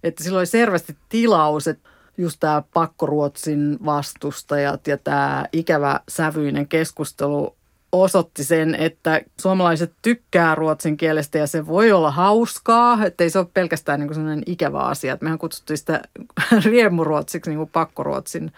[0.03, 7.55] Että silloin oli selvästi tilaus, että just tämä pakkoruotsin vastustajat ja tämä ikävä sävyinen keskustelu
[7.91, 13.39] osoitti sen, että suomalaiset tykkää ruotsin kielestä ja se voi olla hauskaa, että ei se
[13.39, 15.13] ole pelkästään niin sellainen ikävä asia.
[15.13, 16.01] Että mehän kutsuttiin sitä
[16.65, 18.51] riemuruotsiksi niin kuin pakkoruotsin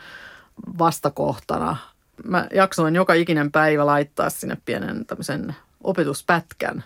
[0.78, 1.78] vastakohtana–
[2.24, 6.84] mä jaksoin joka ikinen päivä laittaa sinne pienen tämmöisen opetuspätkän.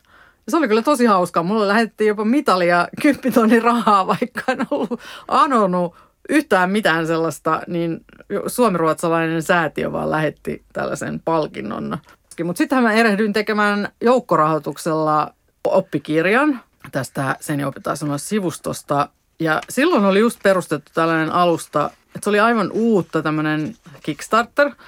[0.50, 1.44] Se oli kyllä tosi hauskaa.
[1.44, 5.96] Mulle lähetettiin jopa mitalia kymppitonnin rahaa, vaikka en ollut anonut
[6.30, 8.06] yhtään mitään sellaista, niin
[8.48, 11.98] suomiruotsalainen säätiö vaan lähetti tällaisen palkinnon.
[12.44, 17.60] Mutta sitten mä erehdyin tekemään joukkorahoituksella oppikirjan tästä sen
[17.94, 19.10] sanoa sivustosta.
[19.40, 24.72] Ja silloin oli just perustettu tällainen alusta, että se oli aivan uutta tämmöinen Kickstarter–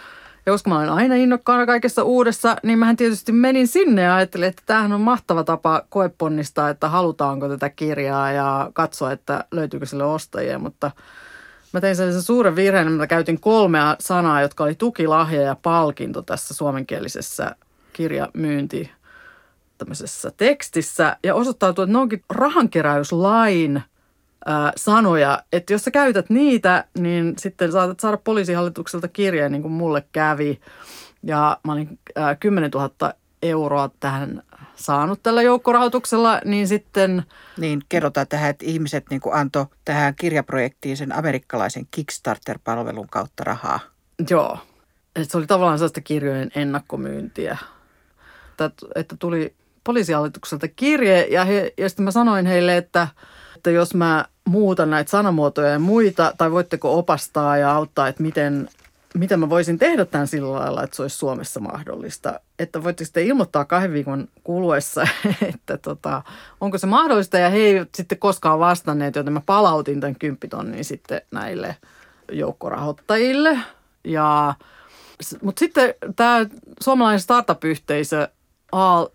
[0.50, 4.48] ja koska mä olen aina innokkaana kaikessa uudessa, niin mähän tietysti menin sinne ja ajattelin,
[4.48, 10.04] että tämähän on mahtava tapa koeponnistaa, että halutaanko tätä kirjaa ja katsoa, että löytyykö sille
[10.04, 10.60] ostajia.
[10.60, 10.92] Mutta
[11.74, 16.22] mä tein sellaisen suuren virheen, että mä käytin kolmea sanaa, jotka oli tukilahja ja palkinto
[16.22, 17.56] tässä suomenkielisessä
[17.94, 18.92] kirjamyynti
[19.78, 21.18] tämmöisessä tekstissä.
[21.24, 23.82] Ja osoittautui, että ne onkin rahankeräyslain–
[24.46, 29.72] ää, sanoja, että jos sä käytät niitä, niin sitten saatat saada poliisihallitukselta kirjeen, niin kuin
[29.72, 30.60] mulle kävi.
[31.24, 34.44] Ja mä olin ää, 10 000 euroa tähän
[34.80, 37.24] saanut tällä joukkorahoituksella, niin sitten...
[37.58, 43.80] Niin, kerrotaan tähän, että ihmiset niin antoi tähän kirjaprojektiin sen amerikkalaisen Kickstarter-palvelun kautta rahaa.
[44.30, 44.58] Joo.
[45.16, 47.58] että se oli tavallaan sellaista kirjojen ennakkomyyntiä.
[48.50, 53.08] Että, että tuli poliisihallitukselta kirje ja, he, ja sitten mä sanoin heille, että–
[53.60, 58.70] että jos mä muutan näitä sanamuotoja ja muita, tai voitteko opastaa ja auttaa, että miten,
[59.18, 62.40] miten mä voisin tehdä tämän sillä lailla, että se olisi Suomessa mahdollista.
[62.60, 65.08] Että voitte sitten ilmoittaa kahden viikon kuluessa,
[65.54, 66.22] että tota,
[66.62, 71.22] onko se mahdollista, ja he ei sitten koskaan vastanneet, joten mä palautin tämän kymppitonnin sitten
[71.32, 71.76] näille
[72.32, 73.60] joukkorahoittajille.
[74.04, 74.54] Ja,
[75.42, 76.46] mutta sitten tämä
[76.82, 78.28] suomalainen startup-yhteisö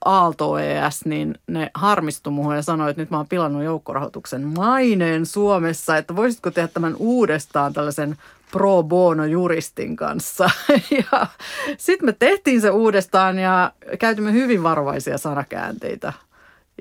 [0.04, 5.26] Aalto ES, niin ne harmistu muuhun ja sanoi, että nyt mä oon pilannut joukkorahoituksen maineen
[5.26, 8.16] Suomessa, että voisitko tehdä tämän uudestaan tällaisen
[8.54, 10.50] pro bono juristin kanssa.
[11.12, 11.26] Ja
[11.78, 16.12] sitten me tehtiin se uudestaan ja käytimme hyvin varovaisia sanakäänteitä.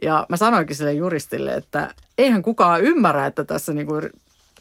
[0.02, 3.94] Ja mä sanoinkin sille juristille, että eihän kukaan ymmärrä, että tässä niinku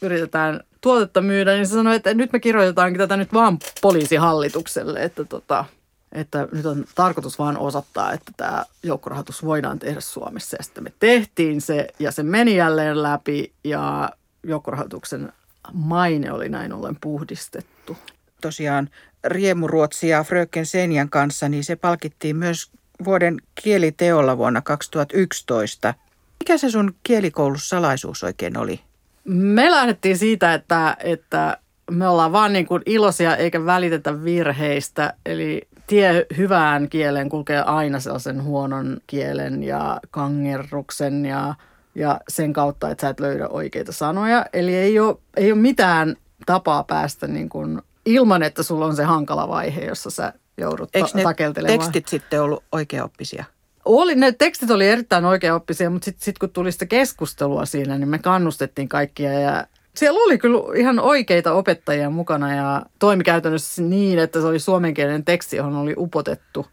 [0.01, 5.25] yritetään tuotetta myydä, niin se sanoi, että nyt me kirjoitetaankin tätä nyt vaan poliisihallitukselle, että
[5.25, 5.65] tota,
[6.11, 10.57] että nyt on tarkoitus vaan osoittaa, että tämä joukkorahoitus voidaan tehdä Suomessa.
[10.59, 14.09] Ja sitten me tehtiin se ja se meni jälleen läpi ja
[14.43, 15.33] joukkorahoituksen
[15.73, 17.97] maine oli näin ollen puhdistettu.
[18.41, 18.89] Tosiaan
[19.23, 22.71] Riemuruotsia Fröken Senjan kanssa, niin se palkittiin myös
[23.05, 25.93] vuoden kieliteolla vuonna 2011.
[26.39, 28.79] Mikä se sun kielikoulussalaisuus oikein oli?
[29.25, 31.57] Me lähdettiin siitä, että, että
[31.91, 35.13] me ollaan vaan niin kuin iloisia eikä välitetä virheistä.
[35.25, 41.55] Eli tie hyvään kieleen kulkee aina sellaisen huonon kielen ja kangerruksen ja,
[41.95, 44.45] ja sen kautta, että sä et löydä oikeita sanoja.
[44.53, 49.03] Eli ei ole, ei ole mitään tapaa päästä niin kuin ilman, että sulla on se
[49.03, 51.79] hankala vaihe, jossa sä joudut Eikö ta- takeltelemaan.
[51.79, 53.45] tekstit sitten ollut oikeaoppisia?
[53.85, 58.09] Oli, ne tekstit oli erittäin oikeaoppisia, mutta sitten sit kun tuli sitä keskustelua siinä, niin
[58.09, 64.19] me kannustettiin kaikkia ja siellä oli kyllä ihan oikeita opettajia mukana ja toimi käytännössä niin,
[64.19, 66.65] että se oli suomenkielinen teksti, johon oli upotettu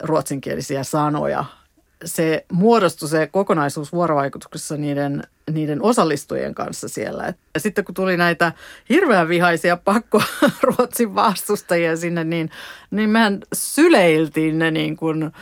[0.00, 1.44] ruotsinkielisiä sanoja.
[2.04, 7.34] Se muodostui se kokonaisuus vuorovaikutuksessa niiden, niiden osallistujien kanssa siellä.
[7.54, 8.52] Ja sitten kun tuli näitä
[8.90, 10.22] hirveän vihaisia pakko
[10.62, 12.50] ruotsin vastustajia sinne, niin,
[12.90, 15.32] niin mehän syleiltiin ne niin kuin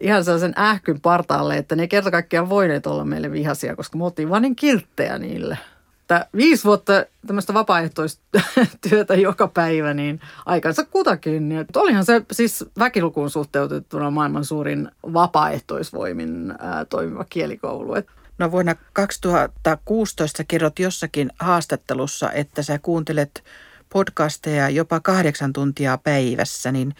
[0.00, 4.04] ihan sellaisen ähkyn partaalle, että ne ei kerta kaikkiaan voineet olla meille vihaisia, koska me
[4.04, 5.58] oltiin vaan niin kilttejä niille–
[6.04, 6.92] että viisi vuotta
[7.26, 11.52] tämmöistä vapaaehtoistyötä joka päivä, niin aikansa kutakin.
[11.52, 17.94] Ja olihan se siis väkilukuun suhteutettuna maailman suurin vapaaehtoisvoimin ää, toimiva kielikoulu.
[17.94, 23.44] Et No vuonna 2016 kerrot jossakin haastattelussa, että sä kuuntelet
[23.92, 26.94] podcasteja jopa kahdeksan tuntia päivässä, niin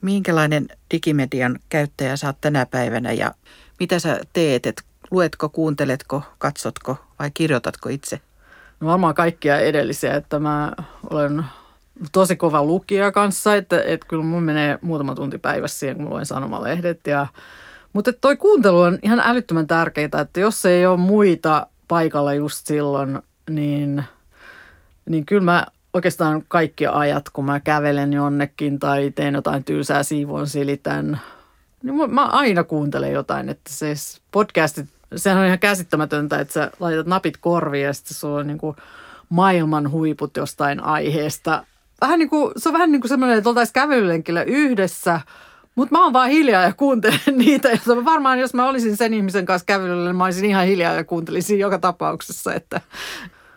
[0.00, 3.34] minkälainen digimedian käyttäjä saat tänä päivänä ja
[3.80, 4.66] mitä sä teet?
[4.66, 8.20] Et luetko, kuunteletko, katsotko vai kirjoitatko itse?
[8.80, 10.72] No varmaan kaikkia edellisiä, että mä
[11.10, 11.44] olen
[12.12, 16.10] tosi kova lukija kanssa, että, että kyllä mun menee muutama tunti päivässä siihen, kun mä
[16.10, 17.06] luen sanomalehdet.
[17.06, 17.26] Ja,
[17.92, 23.18] mutta toi kuuntelu on ihan älyttömän tärkeää, että jos ei ole muita paikalla just silloin,
[23.50, 24.04] niin,
[25.08, 30.46] niin kyllä mä oikeastaan kaikki ajat, kun mä kävelen jonnekin tai teen jotain tylsää siivoon
[30.46, 31.20] silitän,
[31.82, 34.86] niin mä aina kuuntelen jotain, että siis podcastit,
[35.16, 38.76] sehän on ihan käsittämätöntä, että sä laitat napit korviin ja sitten sulla on niin kuin
[39.28, 41.64] maailman huiput jostain aiheesta.
[42.00, 45.20] Vähän niin kuin, se on vähän niin kuin semmoinen, että oltaisiin kävelylenkillä yhdessä,
[45.74, 47.68] mutta mä oon vaan hiljaa ja kuuntelen niitä.
[47.68, 51.04] Ja varmaan jos mä olisin sen ihmisen kanssa kävelyllä, niin mä olisin ihan hiljaa ja
[51.04, 52.54] kuuntelisin joka tapauksessa.
[52.54, 52.80] Että,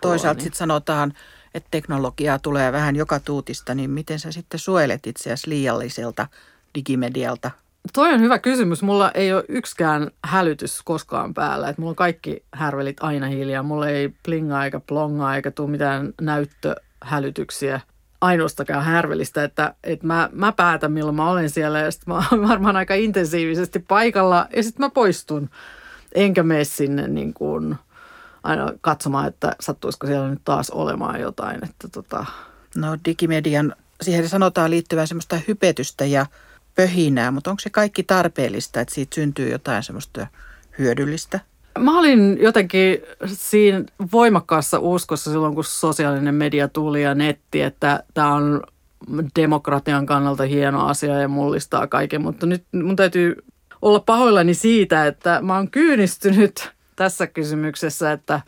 [0.01, 0.43] Toisaalta niin.
[0.43, 1.13] sitten sanotaan,
[1.53, 6.27] että teknologiaa tulee vähän joka tuutista, niin miten sä sitten suojelet itseäsi liialliselta
[6.75, 7.51] digimedialta?
[7.93, 8.83] Toi on hyvä kysymys.
[8.83, 11.69] Mulla ei ole yksikään hälytys koskaan päällä.
[11.69, 13.63] Et mulla on kaikki härvelit aina hiljaa.
[13.63, 17.81] Mulla ei plingaa eikä plongaa eikä tule mitään näyttöhälytyksiä
[18.21, 22.47] ainoastakaan härvelistä, että, että mä, mä päätän milloin mä olen siellä ja sitten mä olen
[22.49, 25.49] varmaan aika intensiivisesti paikalla ja sitten mä poistun.
[26.15, 27.75] Enkä mene sinne niin kuin–
[28.43, 31.63] aina katsomaan, että sattuisiko siellä nyt taas olemaan jotain.
[31.63, 32.25] Että tota.
[32.75, 36.25] No digimedian, siihen sanotaan liittyvää semmoista hypetystä ja
[36.75, 40.27] pöhinää, mutta onko se kaikki tarpeellista, että siitä syntyy jotain semmoista
[40.79, 41.39] hyödyllistä?
[41.79, 48.33] Mä olin jotenkin siinä voimakkaassa uskossa silloin, kun sosiaalinen media tuli ja netti, että tämä
[48.33, 48.61] on
[49.35, 53.35] demokratian kannalta hieno asia ja mullistaa kaiken, mutta nyt mun täytyy
[53.81, 58.41] olla pahoillani siitä, että mä oon kyynistynyt tässä kysymyksessä, että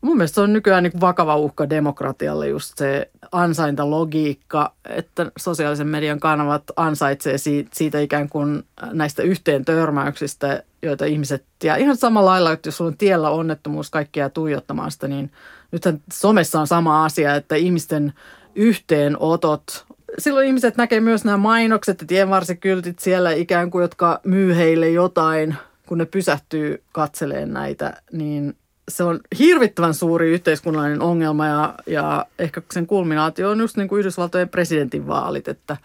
[0.00, 6.20] mun mielestä se on nykyään niin vakava uhka demokratialle just se ansaintalogiikka, että sosiaalisen median
[6.20, 7.36] kanavat ansaitsee
[7.72, 12.88] siitä ikään kuin näistä yhteen törmäyksistä, joita ihmiset, ja ihan samalla lailla, että jos sulla
[12.88, 15.30] on tiellä onnettomuus kaikkia tuijottamaan sitä, niin
[15.72, 18.12] nythän somessa on sama asia, että ihmisten
[18.54, 19.86] yhteenotot
[20.18, 25.56] silloin ihmiset näkee myös nämä mainokset ja tienvarsikyltit siellä ikään kuin, jotka myy heille jotain–
[25.88, 28.56] kun ne pysähtyy katseleen näitä, niin
[28.88, 34.00] se on hirvittävän suuri yhteiskunnallinen ongelma ja, ja ehkä sen kulminaatio on just niin kuin
[34.00, 35.76] Yhdysvaltojen presidentinvaalit, että,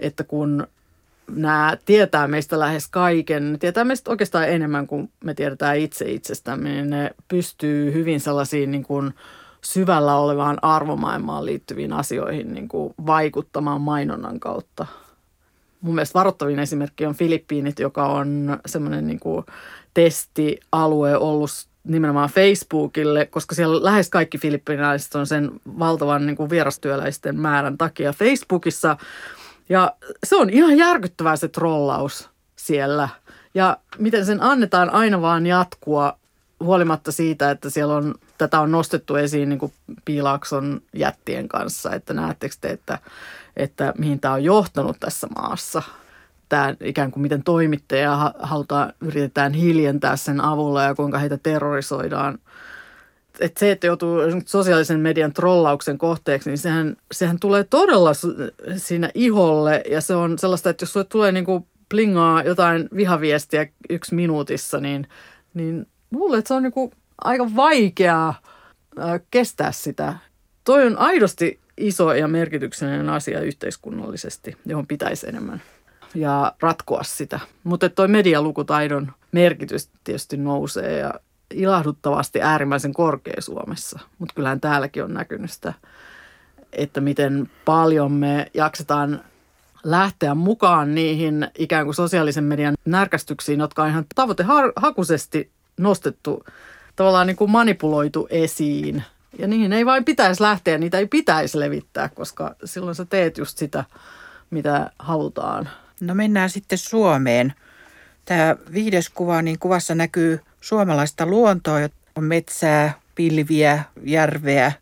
[0.00, 0.66] että kun
[1.30, 6.68] nämä tietää meistä lähes kaiken, ne tietää meistä oikeastaan enemmän kuin me tiedetään itse itsestämme,
[6.68, 9.14] niin ne pystyy hyvin sellaisiin niin kuin
[9.64, 14.86] syvällä olevaan arvomaailmaan liittyviin asioihin niin kuin vaikuttamaan mainonnan kautta.
[15.80, 19.20] Mun mielestä varoittavin esimerkki on Filippiinit, joka on semmoinen niin
[19.94, 21.50] testialue ollut
[21.84, 28.12] nimenomaan Facebookille, koska siellä lähes kaikki filippiinalaiset on sen valtavan niin kuin vierastyöläisten määrän takia
[28.12, 28.96] Facebookissa.
[29.68, 29.92] Ja
[30.24, 33.08] se on ihan järkyttävää se trollaus siellä.
[33.54, 36.18] Ja miten sen annetaan aina vaan jatkua
[36.60, 39.72] huolimatta siitä, että siellä on, tätä on nostettu esiin niin kuin
[40.04, 42.98] Piilakson jättien kanssa, että näettekö te, että
[43.56, 45.82] että mihin tämä on johtanut tässä maassa.
[46.52, 52.38] Tämä ikään kuin miten toimittajia halutaan, yritetään hiljentää sen avulla ja kuinka heitä terrorisoidaan.
[53.40, 58.12] Että se, että joutuu sosiaalisen median trollauksen kohteeksi, niin sehän, sehän tulee todella
[58.76, 63.66] siinä iholle ja se on sellaista, että jos sulle tulee niin kuin plingaa jotain vihaviestiä
[63.90, 65.08] yksi minuutissa, niin,
[65.54, 66.90] niin luulen, että se on niin kuin
[67.24, 68.34] aika vaikeaa
[69.30, 70.14] kestää sitä.
[70.64, 75.62] Toi on aidosti iso ja merkityksellinen asia yhteiskunnallisesti, johon pitäisi enemmän
[76.14, 77.40] ja ratkoa sitä.
[77.64, 81.14] Mutta tuo medialukutaidon merkitys tietysti nousee ja
[81.54, 84.00] ilahduttavasti äärimmäisen korkea Suomessa.
[84.18, 85.74] Mutta kyllähän täälläkin on näkynyt sitä,
[86.72, 89.20] että miten paljon me jaksetaan
[89.84, 96.44] lähteä mukaan niihin ikään kuin sosiaalisen median närkästyksiin, jotka on ihan tavoitehakuisesti nostettu,
[96.96, 99.02] tavallaan niin kuin manipuloitu esiin
[99.38, 103.58] ja niihin ei vain pitäisi lähteä, niitä ei pitäisi levittää, koska silloin sä teet just
[103.58, 103.84] sitä,
[104.50, 105.68] mitä halutaan.
[106.02, 107.54] No mennään sitten Suomeen.
[108.24, 111.78] Tämä viides kuva, niin kuvassa näkyy suomalaista luontoa,
[112.16, 114.72] on metsää, pilviä, järveä.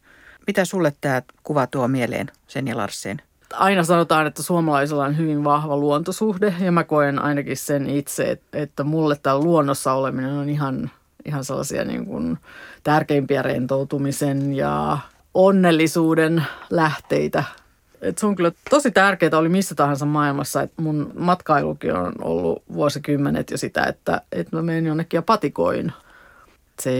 [0.46, 3.22] Mitä sulle tämä kuva tuo mieleen, sen ja Larsen?
[3.52, 8.84] Aina sanotaan, että suomalaisilla on hyvin vahva luontosuhde ja mä koen ainakin sen itse, että
[8.84, 10.90] mulle tämä luonnossa oleminen on ihan
[11.24, 12.38] ihan sellaisia niin kuin
[12.82, 14.98] tärkeimpiä rentoutumisen ja
[15.34, 17.44] onnellisuuden lähteitä.
[18.00, 20.62] Et se on kyllä tosi tärkeää, oli missä tahansa maailmassa.
[20.62, 25.92] Et mun matkailukin on ollut vuosikymmenet jo sitä, että, että mä menen jonnekin ja patikoin.
[26.80, 26.92] Se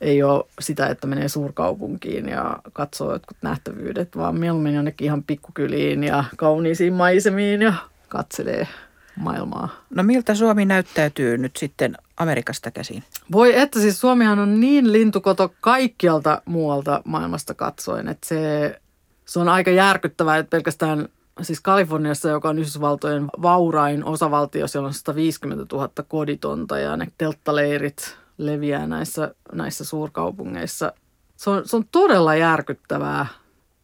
[0.00, 6.04] ei ole sitä, että menee suurkaupunkiin ja katsoo jotkut nähtävyydet, vaan mieluummin jonnekin ihan pikkukyliin
[6.04, 7.74] ja kauniisiin maisemiin ja
[8.08, 8.68] katselee
[9.16, 9.68] maailmaa.
[9.90, 13.02] No miltä Suomi näyttäytyy nyt sitten Amerikasta käsin?
[13.32, 18.80] Voi että siis Suomihan on niin lintukoto kaikkialta muualta maailmasta katsoen, että se,
[19.24, 21.08] se on aika järkyttävää, että pelkästään
[21.42, 28.16] siis Kaliforniassa, joka on Yhdysvaltojen vaurain osavaltio, siellä on 150 000 koditonta ja ne telttaleirit
[28.38, 30.92] leviää näissä, näissä suurkaupungeissa.
[31.36, 33.26] Se on, se on todella järkyttävää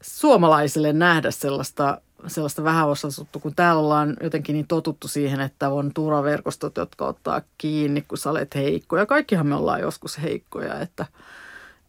[0.03, 6.77] suomalaisille nähdä sellaista sellaista vähäosaisuutta, kun täällä ollaan jotenkin niin totuttu siihen, että on turvaverkostot,
[6.77, 8.97] jotka ottaa kiinni, kun sä olet heikko.
[8.97, 10.81] Ja kaikkihan me ollaan joskus heikkoja.
[10.81, 11.07] Että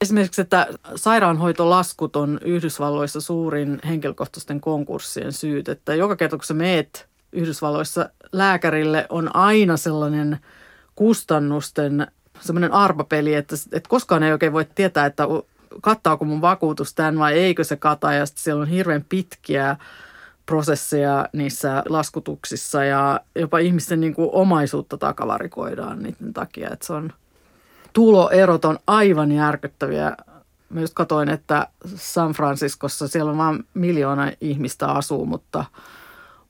[0.02, 5.70] esimerkiksi, että sairaanhoitolaskut on Yhdysvalloissa suurin henkilökohtaisten konkurssien syyt.
[5.70, 10.40] Että joka kerta, kun sä meet Yhdysvalloissa lääkärille, on aina sellainen
[10.96, 12.08] kustannusten
[12.42, 15.28] semmoinen arpapeli, että, että koskaan ei oikein voi tietää, että
[15.82, 18.14] kattaako mun vakuutus tämän vai eikö se kata.
[18.14, 19.78] Ja sitten siellä on hirveän pitkiä
[20.46, 27.14] prosesseja niissä laskutuksissa ja jopa ihmisten niin kuin omaisuutta takavarikoidaan niiden takia, että se on
[27.94, 30.18] tuloerot on aivan järkyttäviä.
[30.70, 35.66] Mä just katsoin, että San Franciscossa siellä on vain miljoona ihmistä asuu, mutta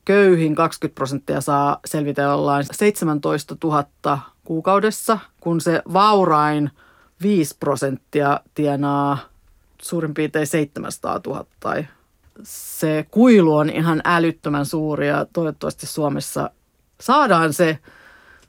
[0.06, 6.72] köyhin 20 prosenttia saa selvitä jollain 17 000 kuukaudessa, kun se vaurain
[7.22, 9.18] 5 prosenttia tienaa
[9.82, 11.88] suurin piirtein 700 000 tai
[12.44, 16.50] se kuilu on ihan älyttömän suuri ja toivottavasti Suomessa
[17.02, 17.80] saadaan se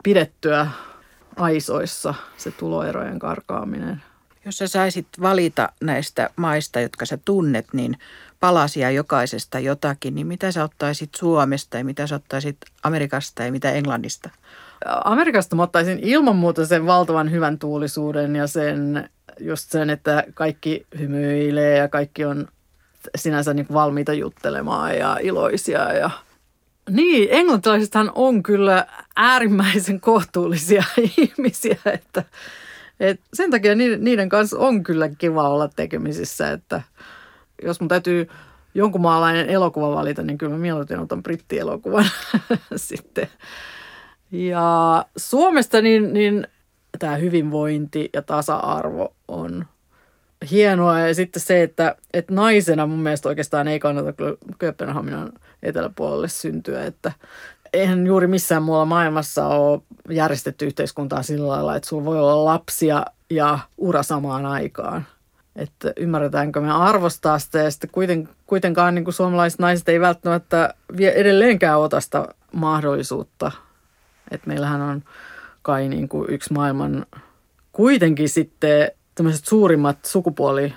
[0.03, 0.67] pidettyä
[1.37, 4.03] aisoissa, se tuloerojen karkaaminen.
[4.45, 7.99] Jos sä saisit valita näistä maista, jotka sä tunnet, niin
[8.41, 13.71] palasia jokaisesta jotakin, niin mitä sä ottaisit Suomesta ja mitä sä ottaisit Amerikasta ja mitä
[13.71, 14.31] Englannista?
[15.05, 19.11] Amerikasta mä ottaisin ilman muuta sen valtavan hyvän tuulisuuden ja sen,
[19.41, 22.49] just sen, että kaikki hymyilee ja kaikki on
[23.17, 25.93] sinänsä niin valmiita juttelemaan ja iloisia.
[25.93, 26.11] Ja...
[26.91, 28.87] Niin, englantilaisethan on kyllä
[29.17, 30.85] äärimmäisen kohtuullisia
[31.19, 32.25] ihmisiä, että,
[33.01, 36.83] että sen takia niiden, niiden kanssa on kyllä kiva olla tekemisissä, että
[37.63, 38.29] jos mun täytyy
[38.75, 42.07] jonkun maalainen elokuva valita, niin kyllä mä mieluiten otan brittielokuvan
[42.77, 43.29] sitten.
[44.31, 46.47] Ja Suomesta niin, niin
[46.99, 49.67] tämä hyvinvointi ja tasa-arvo on
[50.51, 51.01] hienoa.
[51.01, 54.13] Ja sitten se, että, että naisena mun mielestä oikeastaan ei kannata
[54.59, 55.33] Kööpenhaminan
[55.63, 57.13] eteläpuolelle syntyä, että
[57.73, 63.05] eihän juuri missään muualla maailmassa ole järjestetty yhteiskuntaa sillä lailla, että sulla voi olla lapsia
[63.31, 65.07] ja ura samaan aikaan.
[65.57, 70.75] Että ymmärretäänkö me arvostaa sitä ja sitten kuiten, kuitenkaan niin kuin suomalaiset naiset ei välttämättä
[70.97, 73.53] vie edelleenkään ota sitä mahdollisuutta.
[74.31, 75.03] Että meillähän on
[75.63, 77.07] kai niin kuin yksi maailman
[77.73, 80.75] kuitenkin sitten tämmöiset suurimmat sukupuoli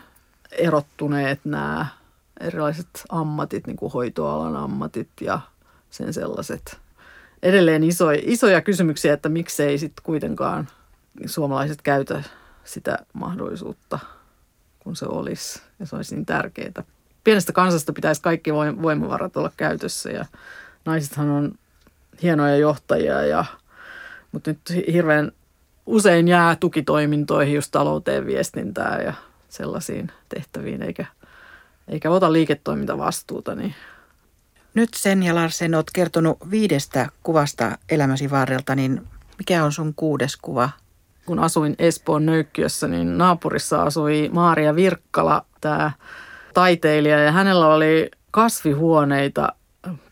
[0.52, 1.86] erottuneet nämä
[2.40, 5.40] erilaiset ammatit, niin kuin hoitoalan ammatit ja
[5.90, 6.85] sen sellaiset.
[7.44, 10.68] Edelleen iso, isoja kysymyksiä, että miksei sitten kuitenkaan
[11.26, 12.24] suomalaiset käytä
[12.64, 14.00] sitä mahdollisuutta,
[14.80, 15.62] kun se olisi.
[15.80, 16.84] Ja se olisi niin tärkeää.
[17.24, 20.26] Pienestä kansasta pitäisi kaikki voimavarat olla käytössä ja
[20.86, 21.52] naisethan on
[22.22, 23.46] hienoja johtajia, ja,
[24.32, 25.32] mutta nyt hirveän
[25.86, 29.14] usein jää tukitoimintoihin just talouteen, viestintään ja
[29.50, 31.06] sellaisiin tehtäviin, eikä,
[31.88, 33.56] eikä ota liiketoimintavastuuta.
[33.56, 33.76] Niin.
[34.76, 39.02] Nyt sen ja Larsen olet kertonut viidestä kuvasta elämäsi varrelta, niin
[39.38, 40.70] mikä on sun kuudes kuva?
[41.26, 45.92] Kun asuin Espoon Nöykkiössä, niin naapurissa asui Maaria Virkkala, tämä
[46.54, 49.54] taiteilija, ja hänellä oli kasvihuoneita,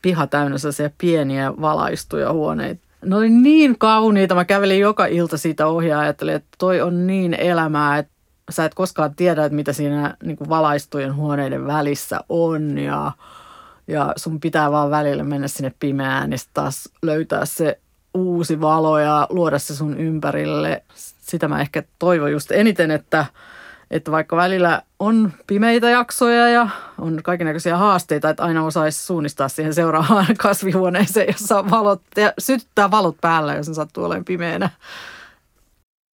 [0.01, 4.35] piha täynnä sellaisia pieniä valaistuja huoneita ne oli niin kauniita.
[4.35, 8.11] Mä kävelin joka ilta siitä ohi ja ajattelin, että toi on niin elämää, että
[8.49, 13.11] sä et koskaan tiedä, että mitä siinä niin valaistujen huoneiden välissä on ja,
[13.87, 17.79] ja sun pitää vaan välillä mennä sinne pimeään ja taas löytää se
[18.13, 20.83] uusi valo ja luoda se sun ympärille.
[21.21, 23.25] Sitä mä ehkä toivon just eniten, että–
[23.93, 29.73] että vaikka välillä on pimeitä jaksoja ja on kaikenlaisia haasteita, että aina osaisi suunnistaa siihen
[29.73, 34.69] seuraavaan kasvihuoneeseen, jossa on valot ja sytyttää valot päällä, jos se sattuu olemaan pimeänä.